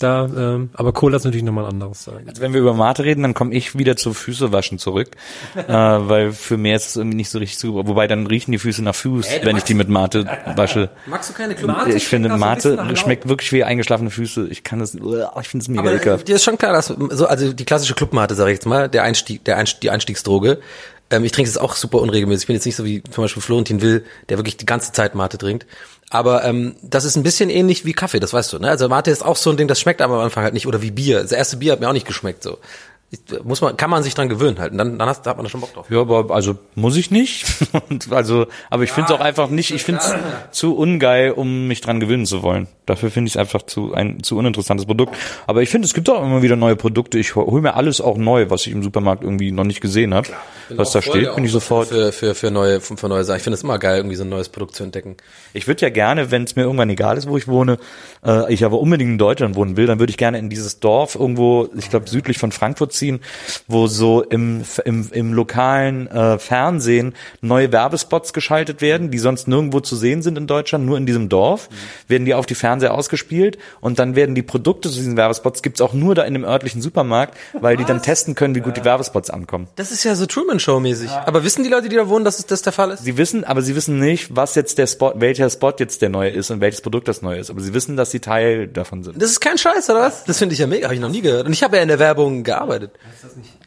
[0.00, 2.04] Da, ähm, aber Cola ist natürlich nochmal ein anderes.
[2.04, 2.26] Sagen.
[2.26, 5.10] Also wenn wir über Mate reden, dann komme ich wieder zu Füße waschen zurück,
[5.54, 7.74] äh, weil für mehr ist es irgendwie nicht so richtig zu.
[7.74, 10.88] Wobei dann riechen die Füße nach Fuß, wenn ich die mit Mate wasche.
[11.06, 11.86] Magst du keine Club?
[11.94, 14.48] ich finde Mate schmeckt wirklich wie eingeschlafene Füße.
[14.48, 16.26] Ich kann das, ich finde es mega Aber ekelhaft.
[16.26, 19.02] dir ist schon klar, dass so also die klassische Clubmate, sage ich jetzt mal, der
[19.02, 20.60] Einstieg, der Einstieg, die Einstiegsdroge.
[21.10, 22.44] Ähm, ich trinke es auch super unregelmäßig.
[22.44, 25.14] Ich bin jetzt nicht so wie zum Beispiel Florentin Will, der wirklich die ganze Zeit
[25.14, 25.66] Mate trinkt.
[26.10, 28.58] Aber ähm, das ist ein bisschen ähnlich wie Kaffee, das weißt du.
[28.58, 28.68] Ne?
[28.68, 30.66] Also Mate ist auch so ein Ding, das schmeckt aber am Anfang halt nicht.
[30.66, 31.22] Oder wie Bier.
[31.22, 32.42] Das erste Bier hat mir auch nicht geschmeckt.
[32.42, 32.58] So
[33.42, 34.70] muss man, kann man sich dran gewöhnen halt.
[34.70, 35.90] Und dann, dann hast, da hat man da schon Bock drauf.
[35.90, 37.44] Ja, aber also muss ich nicht.
[37.88, 39.72] Und also, aber ich finde es auch einfach nicht.
[39.72, 40.14] Ich finde es
[40.56, 42.68] zu ungeil, um mich dran gewöhnen zu wollen.
[42.86, 45.16] Dafür finde ich es einfach zu ein zu uninteressantes Produkt.
[45.48, 47.18] Aber ich finde, es gibt auch immer wieder neue Produkte.
[47.18, 50.28] Ich hole mir alles auch neu, was ich im Supermarkt irgendwie noch nicht gesehen habe.
[50.70, 51.88] Was da steht, bin ich sofort.
[51.88, 53.38] für für für neue für neue Sachen.
[53.38, 55.16] Ich finde es immer geil, irgendwie so ein neues Produkt zu entdecken.
[55.52, 57.78] Ich würde ja gerne, wenn es mir irgendwann egal ist, wo ich wohne,
[58.24, 61.16] äh, ich aber unbedingt in Deutschland wohnen will, dann würde ich gerne in dieses Dorf
[61.16, 63.20] irgendwo, ich glaube südlich von Frankfurt nachvollziehen,
[63.68, 69.80] wo so im, im, im lokalen äh, Fernsehen neue Werbespots geschaltet werden, die sonst nirgendwo
[69.80, 71.68] zu sehen sind in Deutschland, nur in diesem Dorf,
[72.08, 75.80] werden die auf die Fernseher ausgespielt und dann werden die Produkte zu diesen Werbespots gibt's
[75.80, 78.84] auch nur da in dem örtlichen Supermarkt, weil die dann testen können, wie gut die
[78.84, 79.68] Werbespots ankommen.
[79.76, 81.10] Das ist ja so Truman Show mäßig.
[81.10, 83.04] Aber wissen die Leute, die da wohnen, dass es das der Fall ist?
[83.04, 86.30] Sie wissen, aber sie wissen nicht, was jetzt der Spot, welcher Spot jetzt der neue
[86.30, 87.50] ist und welches Produkt das neue ist.
[87.50, 89.20] Aber sie wissen, dass sie Teil davon sind.
[89.20, 90.24] Das ist kein Scheiß, oder was?
[90.24, 91.46] Das finde ich ja mega, habe ich noch nie gehört.
[91.46, 92.89] Und ich habe ja in der Werbung gearbeitet.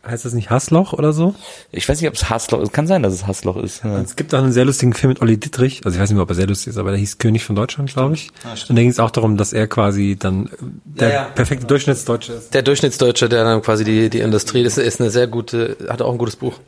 [0.05, 1.35] Heißt das nicht Hassloch oder so?
[1.71, 2.73] Ich weiß nicht, ob es Hassloch ist.
[2.73, 3.83] Kann sein, dass es Hassloch ist.
[3.83, 4.01] Ja.
[4.01, 5.81] Es gibt auch einen sehr lustigen Film mit Olli Dittrich.
[5.85, 7.55] Also ich weiß nicht mehr, ob er sehr lustig ist, aber der hieß König von
[7.55, 8.31] Deutschland, glaube ich.
[8.69, 10.49] Und da ging es auch darum, dass er quasi dann
[10.83, 11.23] der Ja, ja.
[11.25, 12.53] perfekte Durchschnittsdeutsche ist.
[12.53, 16.11] Der Durchschnittsdeutsche, der dann quasi die, die Industrie, das ist eine sehr gute, hat auch
[16.11, 16.59] ein gutes Buch.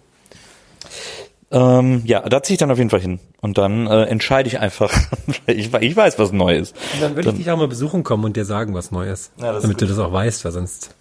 [1.51, 3.19] Ähm, ja, da ziehe ich dann auf jeden Fall hin.
[3.41, 4.91] Und dann äh, entscheide ich einfach.
[5.47, 6.75] ich, ich weiß, was neu ist.
[6.93, 9.31] Und dann würde ich dich auch mal besuchen kommen und dir sagen, was neu ist.
[9.37, 10.95] das ist damit du das auch weißt, weil sonst.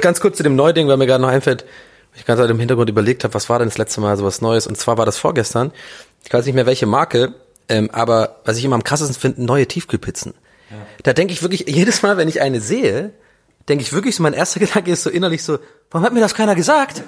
[0.00, 1.64] Ganz kurz zu dem Neuding, weil mir gerade noch einfällt,
[2.14, 4.66] ich gerade im Hintergrund überlegt habe, was war denn das letzte Mal so was Neues?
[4.66, 5.72] Und zwar war das vorgestern.
[6.24, 7.34] Ich weiß nicht mehr welche Marke,
[7.68, 10.34] ähm, aber was ich immer am krassesten finde, neue Tiefkühlpizzen.
[11.02, 13.12] Da denke ich wirklich, jedes Mal, wenn ich eine sehe,
[13.68, 15.58] denke ich wirklich so, mein erster Gedanke ist so innerlich so,
[15.90, 17.02] warum hat mir das keiner gesagt?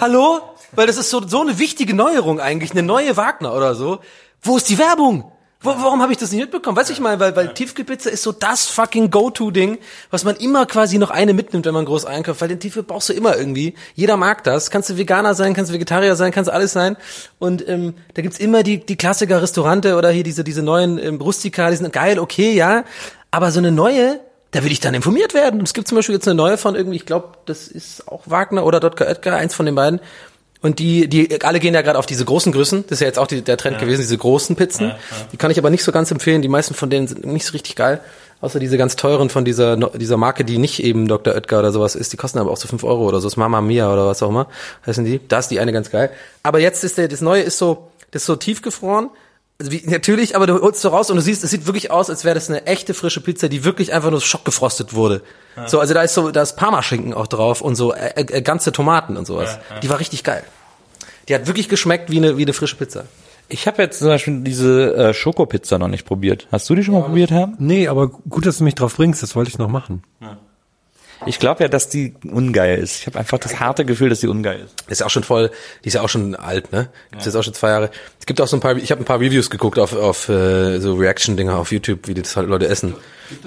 [0.00, 0.40] Hallo?
[0.72, 3.98] Weil das ist so, so eine wichtige Neuerung eigentlich, eine neue Wagner oder so.
[4.42, 5.30] Wo ist die Werbung?
[5.62, 6.74] Wo, warum habe ich das nicht mitbekommen?
[6.74, 9.78] Weiß ich mal, weil, weil Tiefkühlpizza ist so das fucking Go-To-Ding,
[10.10, 13.10] was man immer quasi noch eine mitnimmt, wenn man groß einkauft, weil den Tiefkühl brauchst
[13.10, 13.74] du immer irgendwie.
[13.94, 14.70] Jeder mag das.
[14.70, 16.96] Kannst du Veganer sein, kannst du Vegetarier sein, kannst alles sein.
[17.38, 21.16] Und ähm, da gibt's immer die, die Klassiker Restaurante oder hier diese, diese neuen ähm,
[21.20, 22.84] Rustika, die sind geil, okay, ja.
[23.30, 24.18] Aber so eine neue,
[24.52, 25.60] da will ich dann informiert werden.
[25.60, 28.64] Es gibt zum Beispiel jetzt eine neue von irgendwie, ich glaube, das ist auch Wagner
[28.64, 29.06] oder Dr.
[29.06, 30.00] Oetker, eins von den beiden.
[30.62, 32.84] Und die, die alle gehen ja gerade auf diese großen Größen.
[32.86, 34.92] Das ist ja jetzt auch die, der Trend gewesen, diese großen Pizzen.
[35.32, 36.42] Die kann ich aber nicht so ganz empfehlen.
[36.42, 38.00] Die meisten von denen sind nicht so richtig geil.
[38.42, 41.34] Außer diese ganz teuren von dieser, dieser Marke, die nicht eben Dr.
[41.34, 42.12] Oetker oder sowas ist.
[42.12, 43.26] Die kosten aber auch so 5 Euro oder so.
[43.26, 44.48] Das ist Mama Mia oder was auch immer.
[44.86, 45.20] Heißen die.
[45.28, 46.10] Da ist die eine ganz geil.
[46.42, 49.10] Aber jetzt ist der, das neue ist so, das ist so tiefgefroren.
[49.60, 52.08] Also wie, natürlich, aber du holst so raus und du siehst, es sieht wirklich aus,
[52.08, 55.20] als wäre das eine echte frische Pizza, die wirklich einfach nur schockgefrostet wurde.
[55.66, 58.72] So, also da ist so, da ist Parmaschinken auch drauf und so äh, äh, ganze
[58.72, 59.58] Tomaten und sowas.
[59.82, 60.42] Die war richtig geil.
[61.28, 63.04] Die hat wirklich geschmeckt wie eine, wie eine frische Pizza.
[63.50, 66.48] Ich habe jetzt zum Beispiel diese äh, Schokopizza noch nicht probiert.
[66.50, 67.52] Hast du die schon mal probiert, Herr?
[67.58, 70.02] Nee, aber gut, dass du mich drauf bringst, das wollte ich noch machen.
[71.26, 73.00] Ich glaube ja, dass die ungeil ist.
[73.00, 74.90] Ich habe einfach das harte Gefühl, dass die ungeil ist.
[74.90, 75.50] Ist ja auch schon voll,
[75.84, 76.88] die ist ja auch schon alt, ne?
[77.10, 77.90] Gibt's jetzt auch schon zwei Jahre.
[78.18, 80.78] Es gibt auch so ein paar, ich habe ein paar Reviews geguckt auf, auf äh,
[80.78, 82.94] so Reaction-Dinger auf YouTube, wie das halt Leute essen.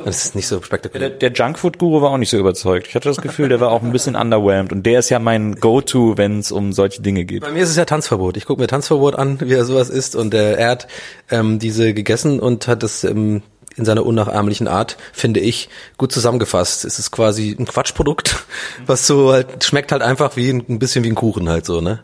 [0.05, 1.09] Das ist nicht so Der, spektakulär.
[1.09, 2.87] der Junkfood-Guru war auch nicht so überzeugt.
[2.87, 4.71] Ich hatte das Gefühl, der war auch ein bisschen underwhelmed.
[4.71, 7.41] Und der ist ja mein Go-To, wenn es um solche Dinge geht.
[7.41, 8.37] Bei mir ist es ja Tanzverbot.
[8.37, 10.15] Ich gucke mir Tanzverbot an, wie er sowas isst.
[10.15, 10.87] Und äh, er hat
[11.29, 13.41] ähm, diese gegessen und hat das ähm,
[13.75, 16.85] in seiner unnachahmlichen Art, finde ich, gut zusammengefasst.
[16.85, 18.45] Es ist quasi ein Quatschprodukt,
[18.85, 21.81] was so halt schmeckt halt einfach wie ein, ein bisschen wie ein Kuchen halt so,
[21.81, 22.03] ne?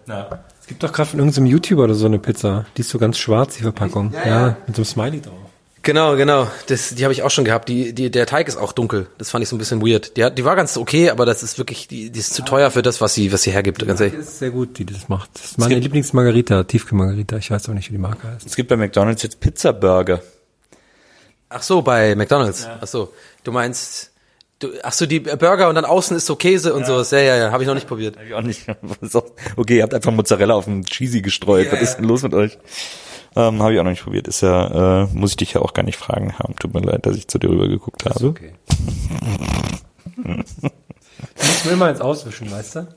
[0.62, 2.66] Es gibt doch gerade von irgendeinem YouTuber oder so eine Pizza.
[2.78, 4.14] Die ist so ganz schwarz, die Verpackung.
[4.26, 5.34] Ja, mit so einem Smiley drauf.
[5.82, 6.48] Genau, genau.
[6.68, 7.70] Das, die habe ich auch schon gehabt.
[7.70, 9.08] Die, die, der Teig ist auch dunkel.
[9.18, 10.18] Das fand ich so ein bisschen weird.
[10.18, 12.70] Die, hat, die war ganz okay, aber das ist wirklich, die, die ist zu teuer
[12.70, 13.86] für das, was sie, was sie hergibt.
[13.88, 14.20] Ganz Die ehrlich.
[14.20, 15.30] ist sehr gut, die das macht.
[15.36, 17.38] Das ist meine Lieblingsmargarita, Tiefkühlmargarita.
[17.38, 18.46] Ich weiß auch nicht, wie die Marke heißt.
[18.46, 20.22] Es gibt bei McDonald's jetzt Pizza-Burger.
[21.50, 22.68] Ach so, bei McDonald's.
[22.80, 23.12] Ach so,
[23.44, 24.12] du meinst,
[24.60, 27.12] du, ach so, die Burger und dann außen ist so Käse und sowas.
[27.12, 28.18] Ja, ja, ja, habe ich noch nicht probiert.
[28.18, 28.68] Hab ich auch nicht.
[29.02, 29.18] Ist
[29.56, 31.72] Okay, ihr habt einfach Mozzarella auf den Cheesy gestreut.
[31.72, 32.58] Was ist denn los mit euch?
[33.36, 34.28] Ähm, habe ich auch noch nicht probiert.
[34.28, 36.56] Ist ja, äh, muss ich dich ja auch gar nicht fragen haben.
[36.56, 38.28] Tut mir leid, dass ich zu dir rüber geguckt habe.
[38.28, 38.54] Okay.
[40.16, 40.44] du
[41.38, 42.88] musst mir immer ins Auswischen, weißt du?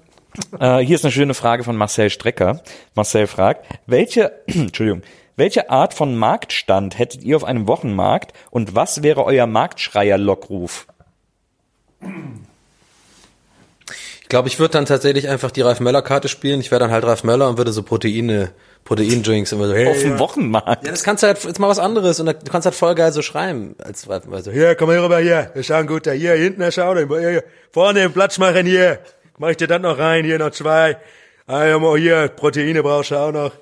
[0.59, 2.63] Äh, hier ist eine schöne Frage von Marcel Strecker.
[2.95, 5.03] Marcel fragt, welche, Entschuldigung,
[5.37, 10.87] welche Art von Marktstand hättet ihr auf einem Wochenmarkt und was wäre euer Marktschreier-Lockruf?
[14.21, 16.61] Ich glaube, ich würde dann tatsächlich einfach die Ralf Möller Karte spielen.
[16.61, 18.51] Ich wäre dann halt Ralf Möller und würde so Proteine,
[18.85, 20.19] Proteindrinks immer so, hey, Auf dem.
[20.19, 20.85] Wochenmarkt?
[20.85, 23.13] Ja, das kannst du halt, jetzt mal was anderes und du kannst halt voll geil
[23.13, 24.43] so schreiben, als Ralf Möller.
[24.43, 27.45] So, hier, komm her rüber hier, wir schauen gut da, hier, hinten, schau, hier, hier,
[27.73, 29.01] vorne Platz machen hier,
[29.39, 30.97] mach ich dir dann noch rein, hier noch zwei,
[31.47, 33.53] ah, ja, mal hier, Proteine brauchst du auch noch.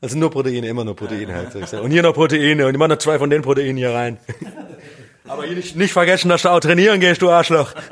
[0.00, 1.72] Also nur Proteine, immer nur Proteine halt.
[1.74, 4.18] Und hier noch Proteine und ich mach noch zwei von den Proteinen hier rein.
[5.28, 7.74] Aber hier nicht, nicht vergessen, dass du auch trainieren gehst, du Arschloch.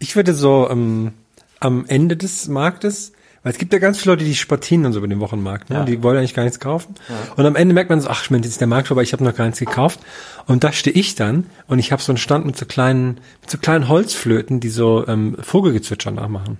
[0.00, 1.12] Ich würde so ähm,
[1.60, 4.98] am Ende des Marktes, weil es gibt ja ganz viele Leute, die sportieren und so
[4.98, 5.86] über den Wochenmarkt, ne?
[5.86, 6.94] die wollen eigentlich gar nichts kaufen.
[7.36, 9.24] Und am Ende merkt man so, ach Mensch, jetzt ist der Markt vorbei, ich habe
[9.24, 10.00] noch gar nichts gekauft.
[10.46, 13.50] Und da stehe ich dann und ich habe so einen Stand mit so kleinen, mit
[13.50, 16.58] so kleinen Holzflöten, die so ähm, Vogelgezwitscher nachmachen.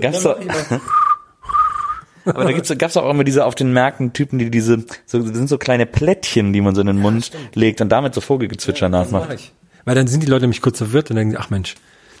[0.00, 0.36] Gab's da,
[2.24, 5.36] aber da gibt's, gab's auch immer diese auf den Märkten Typen, die diese, so, das
[5.36, 8.88] sind so kleine Plättchen, die man so in den Mund legt und damit so Vogelgezwitscher
[8.88, 9.52] Das nachmacht.
[9.84, 11.74] Weil dann sind die Leute nämlich kurz verwirrt und denken, ach Mensch,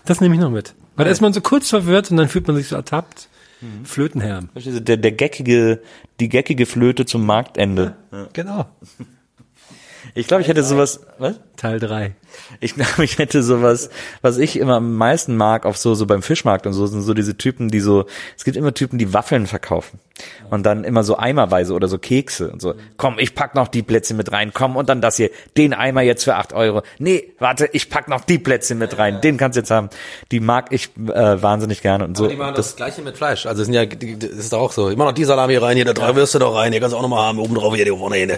[0.04, 0.74] das nehme ich noch mit.
[0.96, 3.28] Weil da ist man so kurz verwirrt und dann fühlt man sich so ertappt.
[4.52, 5.80] Verstehst du, Der, der geckige,
[6.20, 7.94] die geckige Flöte zum Marktende.
[8.34, 8.66] Genau.
[10.14, 11.40] Ich glaube, ich hätte sowas, was?
[11.56, 12.14] Teil drei.
[12.60, 13.90] Ich glaube, ich hätte sowas,
[14.22, 17.14] was ich immer am meisten mag, auf so, so beim Fischmarkt und so, sind so
[17.14, 20.00] diese Typen, die so, es gibt immer Typen, die Waffeln verkaufen.
[20.48, 22.74] Und dann immer so eimerweise oder so Kekse und so.
[22.96, 26.02] Komm, ich pack noch die Plätzchen mit rein, komm, und dann das hier, den Eimer
[26.02, 26.82] jetzt für acht Euro.
[26.98, 29.90] Nee, warte, ich pack noch die Plätzchen mit rein, den kannst du jetzt haben.
[30.30, 32.28] Die mag ich äh, wahnsinnig gerne und so.
[32.28, 33.46] Die machen das, Gleiche mit Fleisch.
[33.46, 34.88] Also sind ja, das ist doch auch so.
[34.88, 37.02] Immer noch die Salami rein, hier, da drei Würste doch rein, hier kannst du auch
[37.02, 38.32] noch mal haben, oben drauf hier, die vorne hin.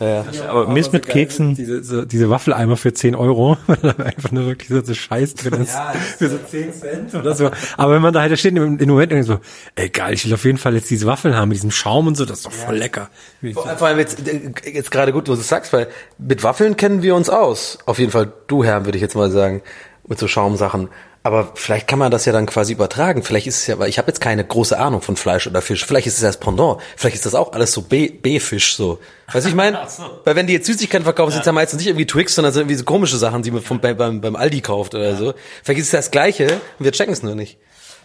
[0.00, 0.24] Ja.
[0.48, 1.54] aber Mist mit Keksen.
[1.54, 5.34] Diese, so, diese Waffeleimer für 10 Euro, weil da einfach nur wirklich so, so Scheiß
[5.34, 5.76] drin ist.
[6.18, 7.50] für so 10 Cent oder so.
[7.76, 9.40] Aber wenn man da halt da steht im, im Moment irgendwie so,
[9.76, 12.16] ey geil, ich will auf jeden Fall jetzt diese Waffeln haben mit diesem Schaum und
[12.16, 13.10] so, das ist doch voll lecker.
[13.52, 15.88] Vor vor allem jetzt, äh, jetzt gerade gut, wo du es sagst, weil
[16.18, 17.78] mit Waffeln kennen wir uns aus.
[17.86, 19.62] Auf jeden Fall du, Herr, würde ich jetzt mal sagen,
[20.06, 20.88] mit so Schaumsachen.
[21.24, 23.22] Aber vielleicht kann man das ja dann quasi übertragen.
[23.22, 25.84] Vielleicht ist es ja, weil ich habe jetzt keine große Ahnung von Fleisch oder Fisch.
[25.84, 26.80] Vielleicht ist es ja das Pendant.
[26.96, 28.98] Vielleicht ist das auch alles so B-Fisch so.
[29.32, 29.78] Weißt du, ich meine?
[30.24, 32.62] Weil wenn die jetzt Süßigkeiten verkaufen, sind es ja meistens nicht irgendwie Twix, sondern sind
[32.62, 35.34] irgendwie so komische Sachen, die man vom, beim, beim Aldi kauft oder so.
[35.62, 37.56] Vielleicht ist es ja das Gleiche und wir checken es nur nicht.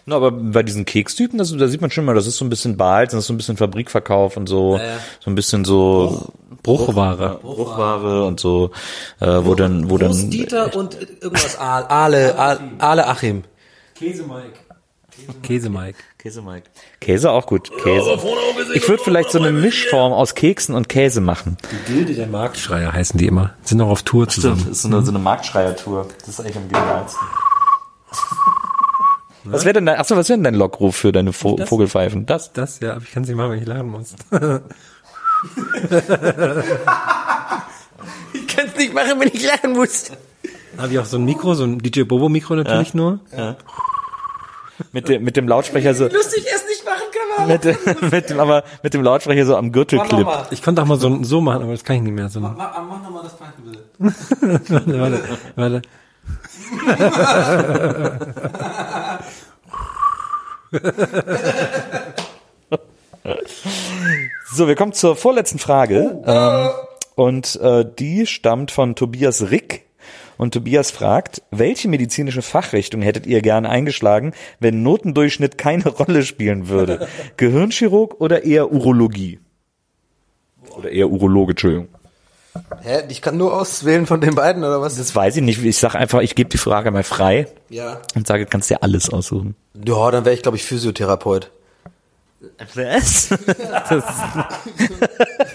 [0.08, 2.48] Na, aber bei diesen Kekstypen, das, da sieht man schon mal, das ist so ein
[2.48, 4.80] bisschen Balz, das ist so ein bisschen Fabrikverkauf und so,
[5.20, 7.38] so ein bisschen so Bruchware.
[7.42, 8.70] Bruchware und so,
[9.20, 13.44] äh, wo dann, wo dann, Dieter und irgendwas Aal, Ale, Ale, Ale Achim.
[13.96, 14.58] Käse Mike.
[15.42, 15.98] Käse Mike.
[16.16, 16.70] Käse, Mike.
[17.00, 18.18] Käse auch gut, Käse.
[18.72, 21.58] Ich würde vielleicht so eine Mischform aus Keksen und Käse machen.
[21.70, 23.54] Die Gilde der Marktschreier heißen die immer.
[23.62, 24.60] Sind auch auf Tour zusammen.
[24.60, 26.06] Das ist so eine, so eine Marktschreier-Tour.
[26.20, 27.20] Das ist eigentlich am genialsten.
[29.52, 31.68] Was wäre denn dein, achso, was wäre denn dein Lockruf für deine Vo Das?
[31.68, 32.26] Vogelpfeifen?
[32.26, 32.52] Das?
[32.52, 34.14] Das, ja, aber ich kann es nicht machen, wenn ich lachen muss.
[38.32, 40.10] Ich kann es nicht machen, wenn ich lachen muss.
[40.76, 43.20] Habe ich auch so ein Mikro, so ein DJ Bobo Mikro natürlich nur.
[44.92, 47.48] Mit dem, mit dem Lautsprecher so, Lustig es nicht machen kann man.
[47.48, 50.26] mit, dem- mit dem, aber mit dem Lautsprecher so am Gürtelclip.
[50.52, 52.28] Ich konnte auch mal so, so machen, aber das kann ich nicht mehr.
[52.28, 53.82] So, Mach, mach nochmal das bitte.
[54.98, 55.20] warte,
[55.56, 55.82] warte, warte.
[64.50, 66.22] So, wir kommen zur vorletzten Frage.
[66.26, 66.70] Ähm,
[67.14, 69.84] und äh, die stammt von Tobias Rick.
[70.38, 76.68] Und Tobias fragt, welche medizinische Fachrichtung hättet ihr gerne eingeschlagen, wenn Notendurchschnitt keine Rolle spielen
[76.68, 77.08] würde?
[77.36, 79.40] Gehirnchirurg oder eher Urologie?
[80.76, 81.88] Oder eher Urologe, Entschuldigung.
[82.80, 83.02] Hä?
[83.08, 84.96] Ich kann nur auswählen von den beiden, oder was?
[84.96, 85.62] Das weiß ich nicht.
[85.64, 88.00] Ich sag einfach, ich gebe die Frage mal frei Ja.
[88.14, 89.54] und sage, kannst dir alles aussuchen.
[89.86, 91.50] Ja, dann wäre ich, glaube ich, Physiotherapeut.
[92.74, 93.30] Was?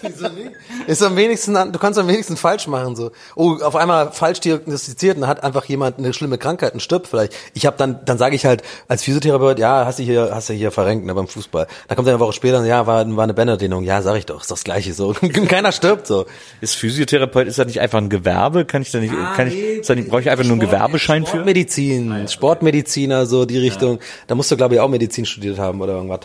[0.88, 3.12] Ist am wenigsten, an- du kannst am wenigsten falsch machen, so.
[3.36, 7.08] Oh, auf einmal falsch diagnostiziert und dann hat einfach jemand eine schlimme Krankheit und stirbt
[7.08, 7.34] vielleicht.
[7.54, 10.54] Ich habe dann, dann sage ich halt als Physiotherapeut, ja, hast du hier, hast du
[10.54, 11.68] hier verrenkt, ne, beim Fußball.
[11.88, 13.84] Dann kommt er eine Woche später, ja, war, war eine Bänderdehnung.
[13.84, 15.14] Ja, sag ich doch, ist doch das Gleiche, so.
[15.48, 16.26] Keiner stirbt, so.
[16.62, 18.66] Ist Physiotherapeut, ist das nicht einfach ein Gewerbe?
[18.66, 21.24] Kann ich da nicht, kann ich, ist da nicht, brauche ich einfach nur einen Gewerbeschein
[21.26, 21.34] für?
[21.38, 24.00] Sportmedizin, Sportmediziner, so die Richtung.
[24.28, 26.22] Da musst du, glaube ich, auch Medizin studiert haben oder irgendwas.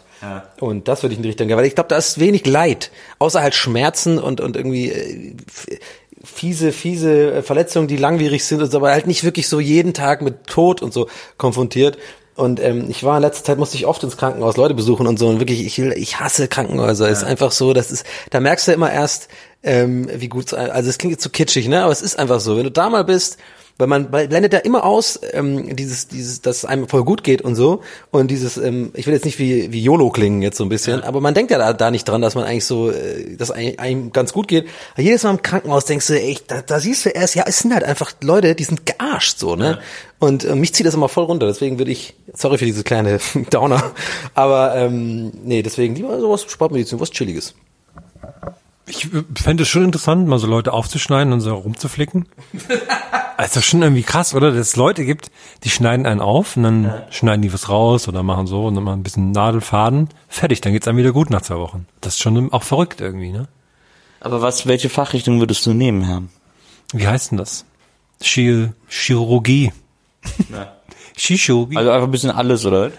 [0.60, 2.90] Und das würde ich in die Richtung gehen, weil ich glaube, da ist wenig Leid.
[3.18, 5.34] Außer halt Schmerzen und, und irgendwie äh,
[6.24, 10.22] fiese, fiese Verletzungen, die langwierig sind und so, aber halt nicht wirklich so jeden Tag
[10.22, 11.98] mit Tod und so konfrontiert.
[12.34, 15.18] Und ähm, ich war in letzter Zeit, musste ich oft ins Krankenhaus Leute besuchen und
[15.18, 15.26] so.
[15.28, 17.08] Und wirklich, ich, ich hasse Krankenhäuser.
[17.08, 19.26] Ist einfach so, das ist, da merkst du immer erst,
[19.64, 21.82] ähm, wie gut, also es klingt jetzt zu kitschig, ne?
[21.82, 22.56] Aber es ist einfach so.
[22.56, 23.38] Wenn du da mal bist,
[23.78, 27.42] weil man blendet ja immer aus, ähm, dieses, dieses, dass es einem voll gut geht
[27.42, 27.80] und so.
[28.10, 31.02] Und dieses, ähm, ich will jetzt nicht wie, wie YOLO klingen jetzt so ein bisschen,
[31.02, 33.78] aber man denkt ja da, da nicht dran, dass man eigentlich so, äh, dass eigentlich,
[33.78, 34.66] einem ganz gut geht.
[34.94, 37.60] Aber jedes Mal im Krankenhaus denkst du, echt, da, da siehst du erst, ja, es
[37.60, 39.78] sind halt einfach Leute, die sind gearscht so, ne?
[40.18, 41.46] Und äh, mich zieht das immer voll runter.
[41.46, 43.92] Deswegen würde ich, sorry für diese kleine Downer,
[44.34, 47.54] aber ähm, nee, deswegen lieber sowas Sportmedizin, was Chilliges.
[48.88, 52.26] Ich fände es schon interessant, mal so Leute aufzuschneiden und so rumzuflicken.
[53.38, 54.50] Also schon irgendwie krass, oder?
[54.50, 55.30] Dass es Leute gibt,
[55.62, 58.82] die schneiden einen auf und dann schneiden die was raus oder machen so und dann
[58.82, 60.08] machen ein bisschen Nadelfaden.
[60.26, 61.86] Fertig, dann geht's einem wieder gut nach zwei Wochen.
[62.00, 63.46] Das ist schon auch verrückt irgendwie, ne?
[64.18, 66.22] Aber was, welche Fachrichtung würdest du nehmen, Herr?
[66.92, 67.64] Wie heißt denn das?
[68.20, 69.72] Chir Chirurgie.
[71.16, 71.76] Chirurgie.
[71.76, 72.90] Also einfach ein bisschen alles, oder?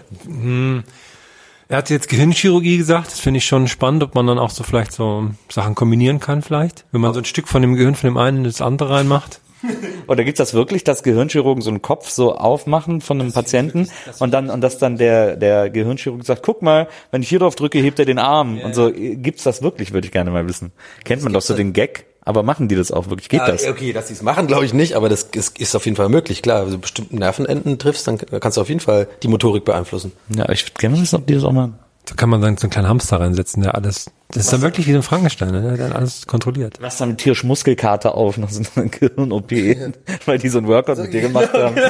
[1.70, 3.12] Er hat jetzt Gehirnchirurgie gesagt.
[3.12, 6.42] Das finde ich schon spannend, ob man dann auch so vielleicht so Sachen kombinieren kann
[6.42, 6.84] vielleicht.
[6.90, 9.40] Wenn man so ein Stück von dem Gehirn von dem einen in das andere reinmacht.
[10.08, 14.32] Oder gibt's das wirklich, dass Gehirnchirurgen so einen Kopf so aufmachen von einem Patienten und
[14.32, 17.78] dann und dass dann der der Gehirnchirurg sagt, guck mal, wenn ich hier drauf drücke,
[17.78, 18.90] hebt er den Arm und so.
[18.92, 19.92] Gibt's das wirklich?
[19.92, 20.72] Würde ich gerne mal wissen.
[21.04, 22.09] Kennt man doch so den Gag?
[22.22, 23.28] Aber machen die das auch wirklich?
[23.28, 23.64] Geht das?
[23.64, 25.96] Ah, okay, dass sie es machen, glaube ich nicht, aber das ist, ist auf jeden
[25.96, 26.42] Fall möglich.
[26.42, 30.12] Klar, wenn du bestimmten Nervenenden triffst, dann kannst du auf jeden Fall die Motorik beeinflussen.
[30.28, 31.78] Ja, ich würde gerne wissen, ob die das auch machen.
[32.10, 34.88] Da kann man sagen, so einen kleinen Hamster reinsetzen, der alles, das ist dann wirklich
[34.88, 35.62] wie so ein Frankenstein, ne?
[35.62, 36.78] der dann alles kontrolliert.
[36.80, 39.52] Was dann tierisch Muskelkater auf nach so einer Gehirn-OP,
[40.26, 41.76] weil die so einen Workout mit dir gemacht haben.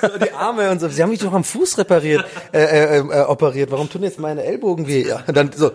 [0.00, 0.88] So, die Arme und so.
[0.88, 3.70] Sie haben mich doch am Fuß repariert, äh, äh, äh, operiert.
[3.70, 5.06] Warum tun jetzt meine Ellbogen weh?
[5.06, 5.70] Ja, dann so,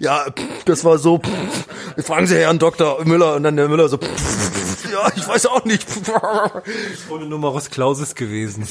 [0.00, 0.26] ja,
[0.66, 1.20] das war so,
[1.98, 3.04] fragen Sie Herrn Dr.
[3.04, 3.98] Müller und dann der Müller so,
[4.92, 5.86] ja, ich weiß auch nicht.
[7.10, 8.66] Ohne Numerus Clausus gewesen.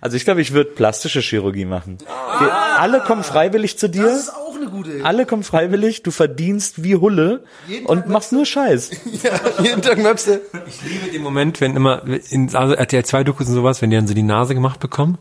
[0.00, 1.98] Also ich glaube, ich würde plastische Chirurgie machen.
[1.98, 4.04] Die, alle kommen freiwillig zu dir.
[4.04, 4.49] Das ist auch
[4.82, 5.04] gute.
[5.04, 7.44] Alle kommen freiwillig, du verdienst wie Hulle
[7.84, 8.90] und machst nur Scheiß.
[9.22, 10.40] Ja, jeden Tag möpst du.
[10.66, 13.96] Ich liebe den Moment, wenn immer in also RTL 2 Dokus und sowas, wenn die
[13.96, 15.18] dann so die Nase gemacht bekommen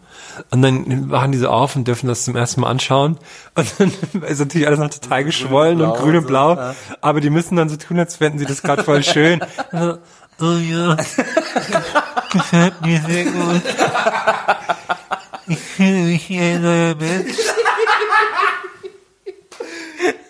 [0.52, 3.18] und dann machen die so auf und dürfen das zum ersten Mal anschauen
[3.56, 3.92] und dann
[4.22, 7.76] ist natürlich alles noch total geschwollen und grün und blau, aber die müssen dann so
[7.76, 9.42] tun, als fänden sie das gerade voll schön.
[9.72, 10.00] Und
[10.40, 10.96] so, oh ja,
[12.32, 13.62] gefällt mir sehr gut.
[15.48, 17.36] Ich fühle mich wie ein neuer Mensch.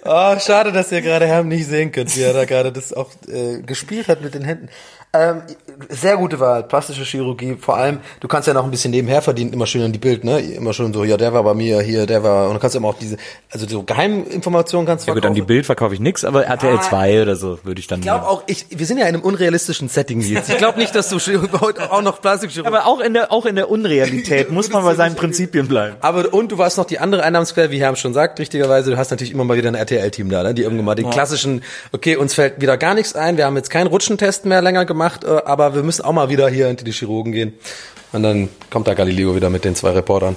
[0.03, 3.11] Oh, schade, dass ihr gerade Herrn nicht sehen könnt, wie er da gerade das auch
[3.27, 4.69] äh, gespielt hat mit den Händen.
[5.11, 5.41] Ähm,
[5.89, 7.57] sehr gute Wahl, plastische Chirurgie.
[7.59, 10.23] Vor allem, du kannst ja noch ein bisschen nebenher verdienen, immer schön in die Bild,
[10.23, 10.39] ne?
[10.39, 12.47] Immer schon so, ja, der war bei mir, hier, der war.
[12.47, 13.17] Und du kannst immer auch diese,
[13.51, 16.79] also so Geheiminformationen kannst du Ja gut, an die Bild verkaufe ich nix, aber RTL
[16.79, 19.23] 2 oder so würde ich dann Ich glaube auch, ich, wir sind ja in einem
[19.23, 20.47] unrealistischen Setting jetzt.
[20.47, 21.17] Ich glaube nicht, dass du
[21.59, 22.67] heute auch noch Plastikchirurgie.
[22.67, 25.95] Aber auch in der, auch in der Unrealität muss man bei seinen Prinzipien bleiben.
[26.01, 29.09] Aber und du warst noch die andere Einnahmensquelle, wie Herm schon sagt, richtigerweise, du hast
[29.09, 30.53] natürlich immer mal wieder ein RTL-Team da, ne?
[30.53, 33.71] die irgendwann mal den klassischen, okay, uns fällt wieder gar nichts ein, wir haben jetzt
[33.71, 36.91] keinen Rutschentest mehr länger gemacht, äh, aber wir müssen auch mal wieder hier hinter die
[36.91, 37.53] Chirurgen gehen.
[38.11, 40.35] Und dann kommt da Galileo wieder mit den zwei Reportern.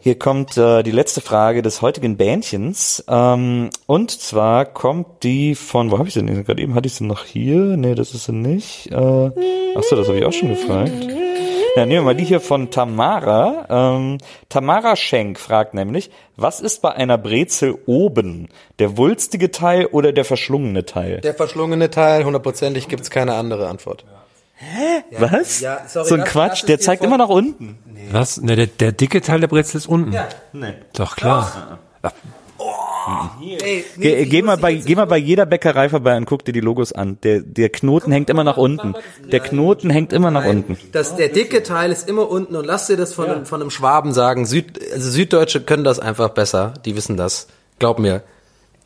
[0.00, 3.04] Hier kommt äh, die letzte Frage des heutigen Bändchens.
[3.08, 6.44] Ähm, und zwar kommt die von, wo habe ich sie denn?
[6.44, 7.76] Gerade eben hatte ich sie noch hier.
[7.76, 8.90] Nee, das ist sie nicht.
[8.90, 10.92] Äh, ach so, das habe ich auch schon gefragt.
[11.76, 13.66] Ja, nehmen wir mal die hier von Tamara.
[13.68, 18.48] Ähm, Tamara Schenk fragt nämlich, was ist bei einer Brezel oben?
[18.78, 21.20] Der wulstige Teil oder der verschlungene Teil?
[21.22, 24.04] Der verschlungene Teil, hundertprozentig gibt's keine andere Antwort.
[25.18, 25.60] was?
[25.60, 27.76] ja, sorry, so ein lass- Quatsch, es der zeigt immer nach unten.
[28.12, 28.40] Was?
[28.40, 30.14] Ne, der, der dicke Teil der Brezel ist unten.
[30.52, 30.74] Nee.
[30.94, 31.78] Doch, klar.
[33.40, 36.60] Ey, Geh, geh, mal bei, geh mal bei jeder Bäckerei vorbei und guck dir die
[36.60, 37.18] Logos an.
[37.22, 38.94] Der, der Knoten hängt immer nach unten.
[39.30, 40.78] Der Knoten hängt immer nach unten.
[40.92, 43.70] Das, der dicke Teil ist immer unten und lass dir das von, einem, von einem
[43.70, 44.46] Schwaben sagen.
[44.46, 46.74] Süd, also Süddeutsche können das einfach besser.
[46.84, 47.48] Die wissen das.
[47.78, 48.22] Glaub mir.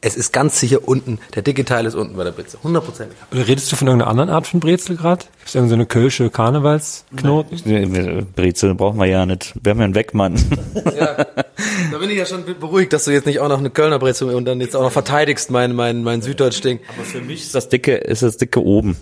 [0.00, 1.18] Es ist ganz sicher unten.
[1.34, 2.60] Der dicke Teil ist unten bei der Brezel.
[2.62, 3.18] Hundertprozentig.
[3.32, 5.24] Oder redest du von irgendeiner anderen Art von Brezel gerade?
[5.38, 8.26] Gibt es irgendeine kölsche Karnevalsknoten?
[8.36, 9.54] Brezel brauchen wir ja nicht.
[9.60, 10.36] Wir haben ja einen Wegmann.
[10.98, 11.14] Ja,
[11.92, 14.34] da bin ich ja schon beruhigt, dass du jetzt nicht auch noch eine Kölner Brezel
[14.34, 16.80] und dann jetzt auch noch verteidigst mein, mein, mein Süddeutsch-Ding.
[16.94, 18.96] Aber für mich ist das dicke, ist das dicke oben.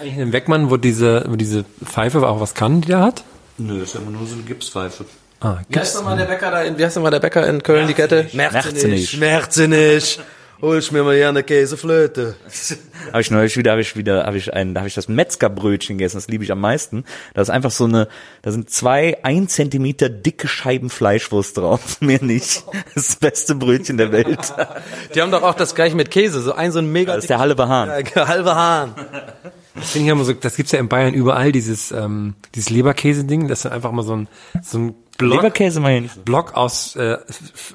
[0.00, 3.24] Eigentlich einen Wegmann, wo diese, wo diese Pfeife auch was kann, die der hat?
[3.58, 5.04] Nö, ist ja immer nur so eine Gipspfeife.
[5.44, 7.86] Ah, Wie heißt nochmal der Bäcker da in, wie heißt nochmal der Bäcker in Köln,
[7.86, 8.26] die Kette?
[8.32, 9.16] Merzenich.
[9.18, 10.18] Merzenich.
[10.62, 12.36] Holst mir mal hier eine Käseflöte.
[13.12, 15.98] Habe ich neulich wieder, habe ich wieder, habe ich ein, da habe ich das Metzgerbrötchen
[15.98, 16.16] gegessen.
[16.16, 17.04] Das liebe ich am meisten.
[17.34, 18.08] Da ist einfach so eine,
[18.40, 21.96] da sind zwei ein Zentimeter dicke Scheiben Fleischwurst drauf.
[22.00, 22.64] Mehr nicht.
[22.94, 24.54] Das beste Brötchen der Welt.
[25.14, 27.30] Die haben doch auch das gleiche mit Käse, so ein so ein mega Das ist
[27.30, 27.90] der halbe Hahn.
[27.98, 28.94] dicker- halbe Hahn.
[29.74, 33.48] Das finde ich immer so, das gibt's ja in Bayern überall, dieses, ähm, dieses Leberkäse-Ding,
[33.48, 34.28] das ist einfach mal so ein,
[34.62, 36.24] so ein Block, Leberkäse mal nicht.
[36.24, 37.18] Block aus äh,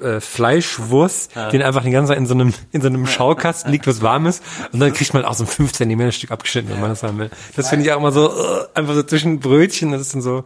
[0.02, 3.86] äh, Fleischwurst, den einfach die ganze Zeit in so einem, in so einem Schaukasten liegt,
[3.86, 6.80] was warm ist, und dann kriegt man auch so ein 5 Zentimeter Stück abgeschnitten, wenn
[6.80, 7.30] man das haben will.
[7.56, 10.44] Das finde ich auch immer so, äh, einfach so zwischen Brötchen, das ist dann so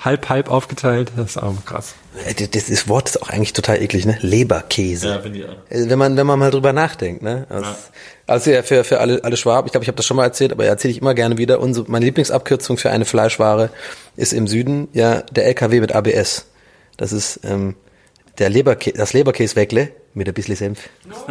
[0.00, 1.94] halb, halb aufgeteilt, das ist auch krass.
[2.26, 4.16] Äh, Das, das Wort ist auch eigentlich total eklig, ne?
[4.20, 5.08] Leberkäse.
[5.08, 5.52] Ja, finde ich auch.
[5.70, 7.46] Äh, Wenn man, wenn man mal drüber nachdenkt, ne?
[7.48, 7.66] Also,
[8.26, 10.52] also ja, für, für alle, alle Schwaben, ich glaube, ich habe das schon mal erzählt,
[10.52, 11.60] aber erzähle ich immer gerne wieder.
[11.60, 13.70] Unsere, meine Lieblingsabkürzung für eine Fleischware
[14.16, 16.46] ist im Süden ja der LKW mit ABS.
[16.96, 17.74] Das ist ähm,
[18.38, 20.88] der Leberkä das Leberkäsweckle mit ein bisschen Senf.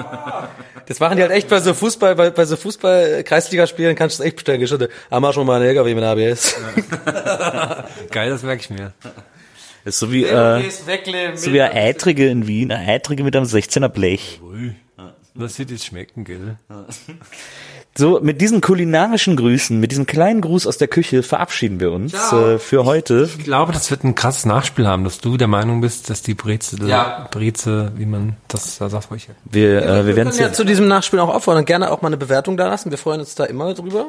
[0.86, 4.28] Das machen die halt echt bei so Fußball, bei, bei so Fußball-Kreisligaspielen kannst du das
[4.28, 4.60] echt bestellen.
[4.66, 6.56] Du, Ah, mach schon mal einen LKW mit ABS.
[8.12, 8.92] Geil, das merke ich mir.
[9.86, 10.70] Ist so wie, äh,
[11.36, 14.40] so wie eine Eitrige in Wien, eine Eitrige mit einem 16er Blech.
[15.36, 16.58] Das wird jetzt schmecken, gell?
[17.96, 22.14] So, mit diesen kulinarischen Grüßen, mit diesem kleinen Gruß aus der Küche verabschieden wir uns
[22.14, 23.30] äh, für heute.
[23.38, 26.34] Ich glaube, das wird ein krasses Nachspiel haben, dass du der Meinung bist, dass die
[26.34, 27.28] Breze, Ja.
[27.30, 29.28] Breze, wie man das da sagt, ruhig.
[29.46, 32.08] Wir, äh, wir Wir werden können ja zu diesem Nachspiel auch auffordern, gerne auch mal
[32.08, 32.90] eine Bewertung da lassen.
[32.90, 34.06] Wir freuen uns da immer drüber,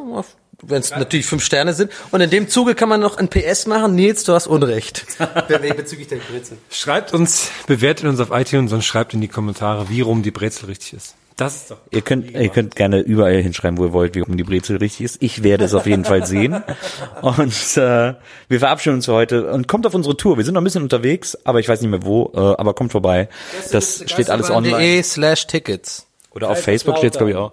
[0.62, 1.90] wenn es natürlich fünf Sterne sind.
[2.10, 3.94] Und in dem Zuge kann man noch ein PS machen.
[3.96, 5.04] Nils, du hast Unrecht.
[5.76, 6.56] Bezüglich der Brezel.
[6.70, 10.66] Schreibt uns, bewertet uns auf iTunes und schreibt in die Kommentare, wie rum die Brezel
[10.66, 11.16] richtig ist.
[11.36, 11.78] Das ist doch.
[11.90, 15.04] Ihr könnt, ihr könnt gerne überall hinschreiben, wo ihr wollt, wie rum die Brezel richtig
[15.04, 15.22] ist.
[15.22, 16.62] Ich werde es auf jeden Fall sehen.
[17.22, 18.14] Und äh,
[18.48, 20.36] wir verabschieden uns für heute und kommt auf unsere Tour.
[20.36, 22.92] Wir sind noch ein bisschen unterwegs, aber ich weiß nicht mehr wo, äh, aber kommt
[22.92, 23.28] vorbei.
[23.72, 24.78] Das steht alles online.
[24.78, 26.06] De slash Tickets.
[26.30, 27.52] Oder auf Facebook steht es, glaube ich, auch.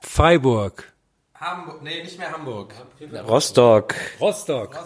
[0.00, 0.92] Freiburg.
[1.34, 2.74] Hamburg, nee, nicht mehr Hamburg.
[3.28, 3.94] Rostock.
[4.20, 4.76] Rostock.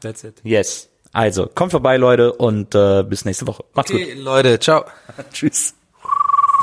[0.00, 0.40] That's it.
[0.44, 0.88] Yes.
[1.12, 3.64] Also, kommt vorbei, Leute, und äh, bis nächste Woche.
[3.74, 4.84] Macht's Okay, Leute, ciao.
[5.40, 5.52] gut.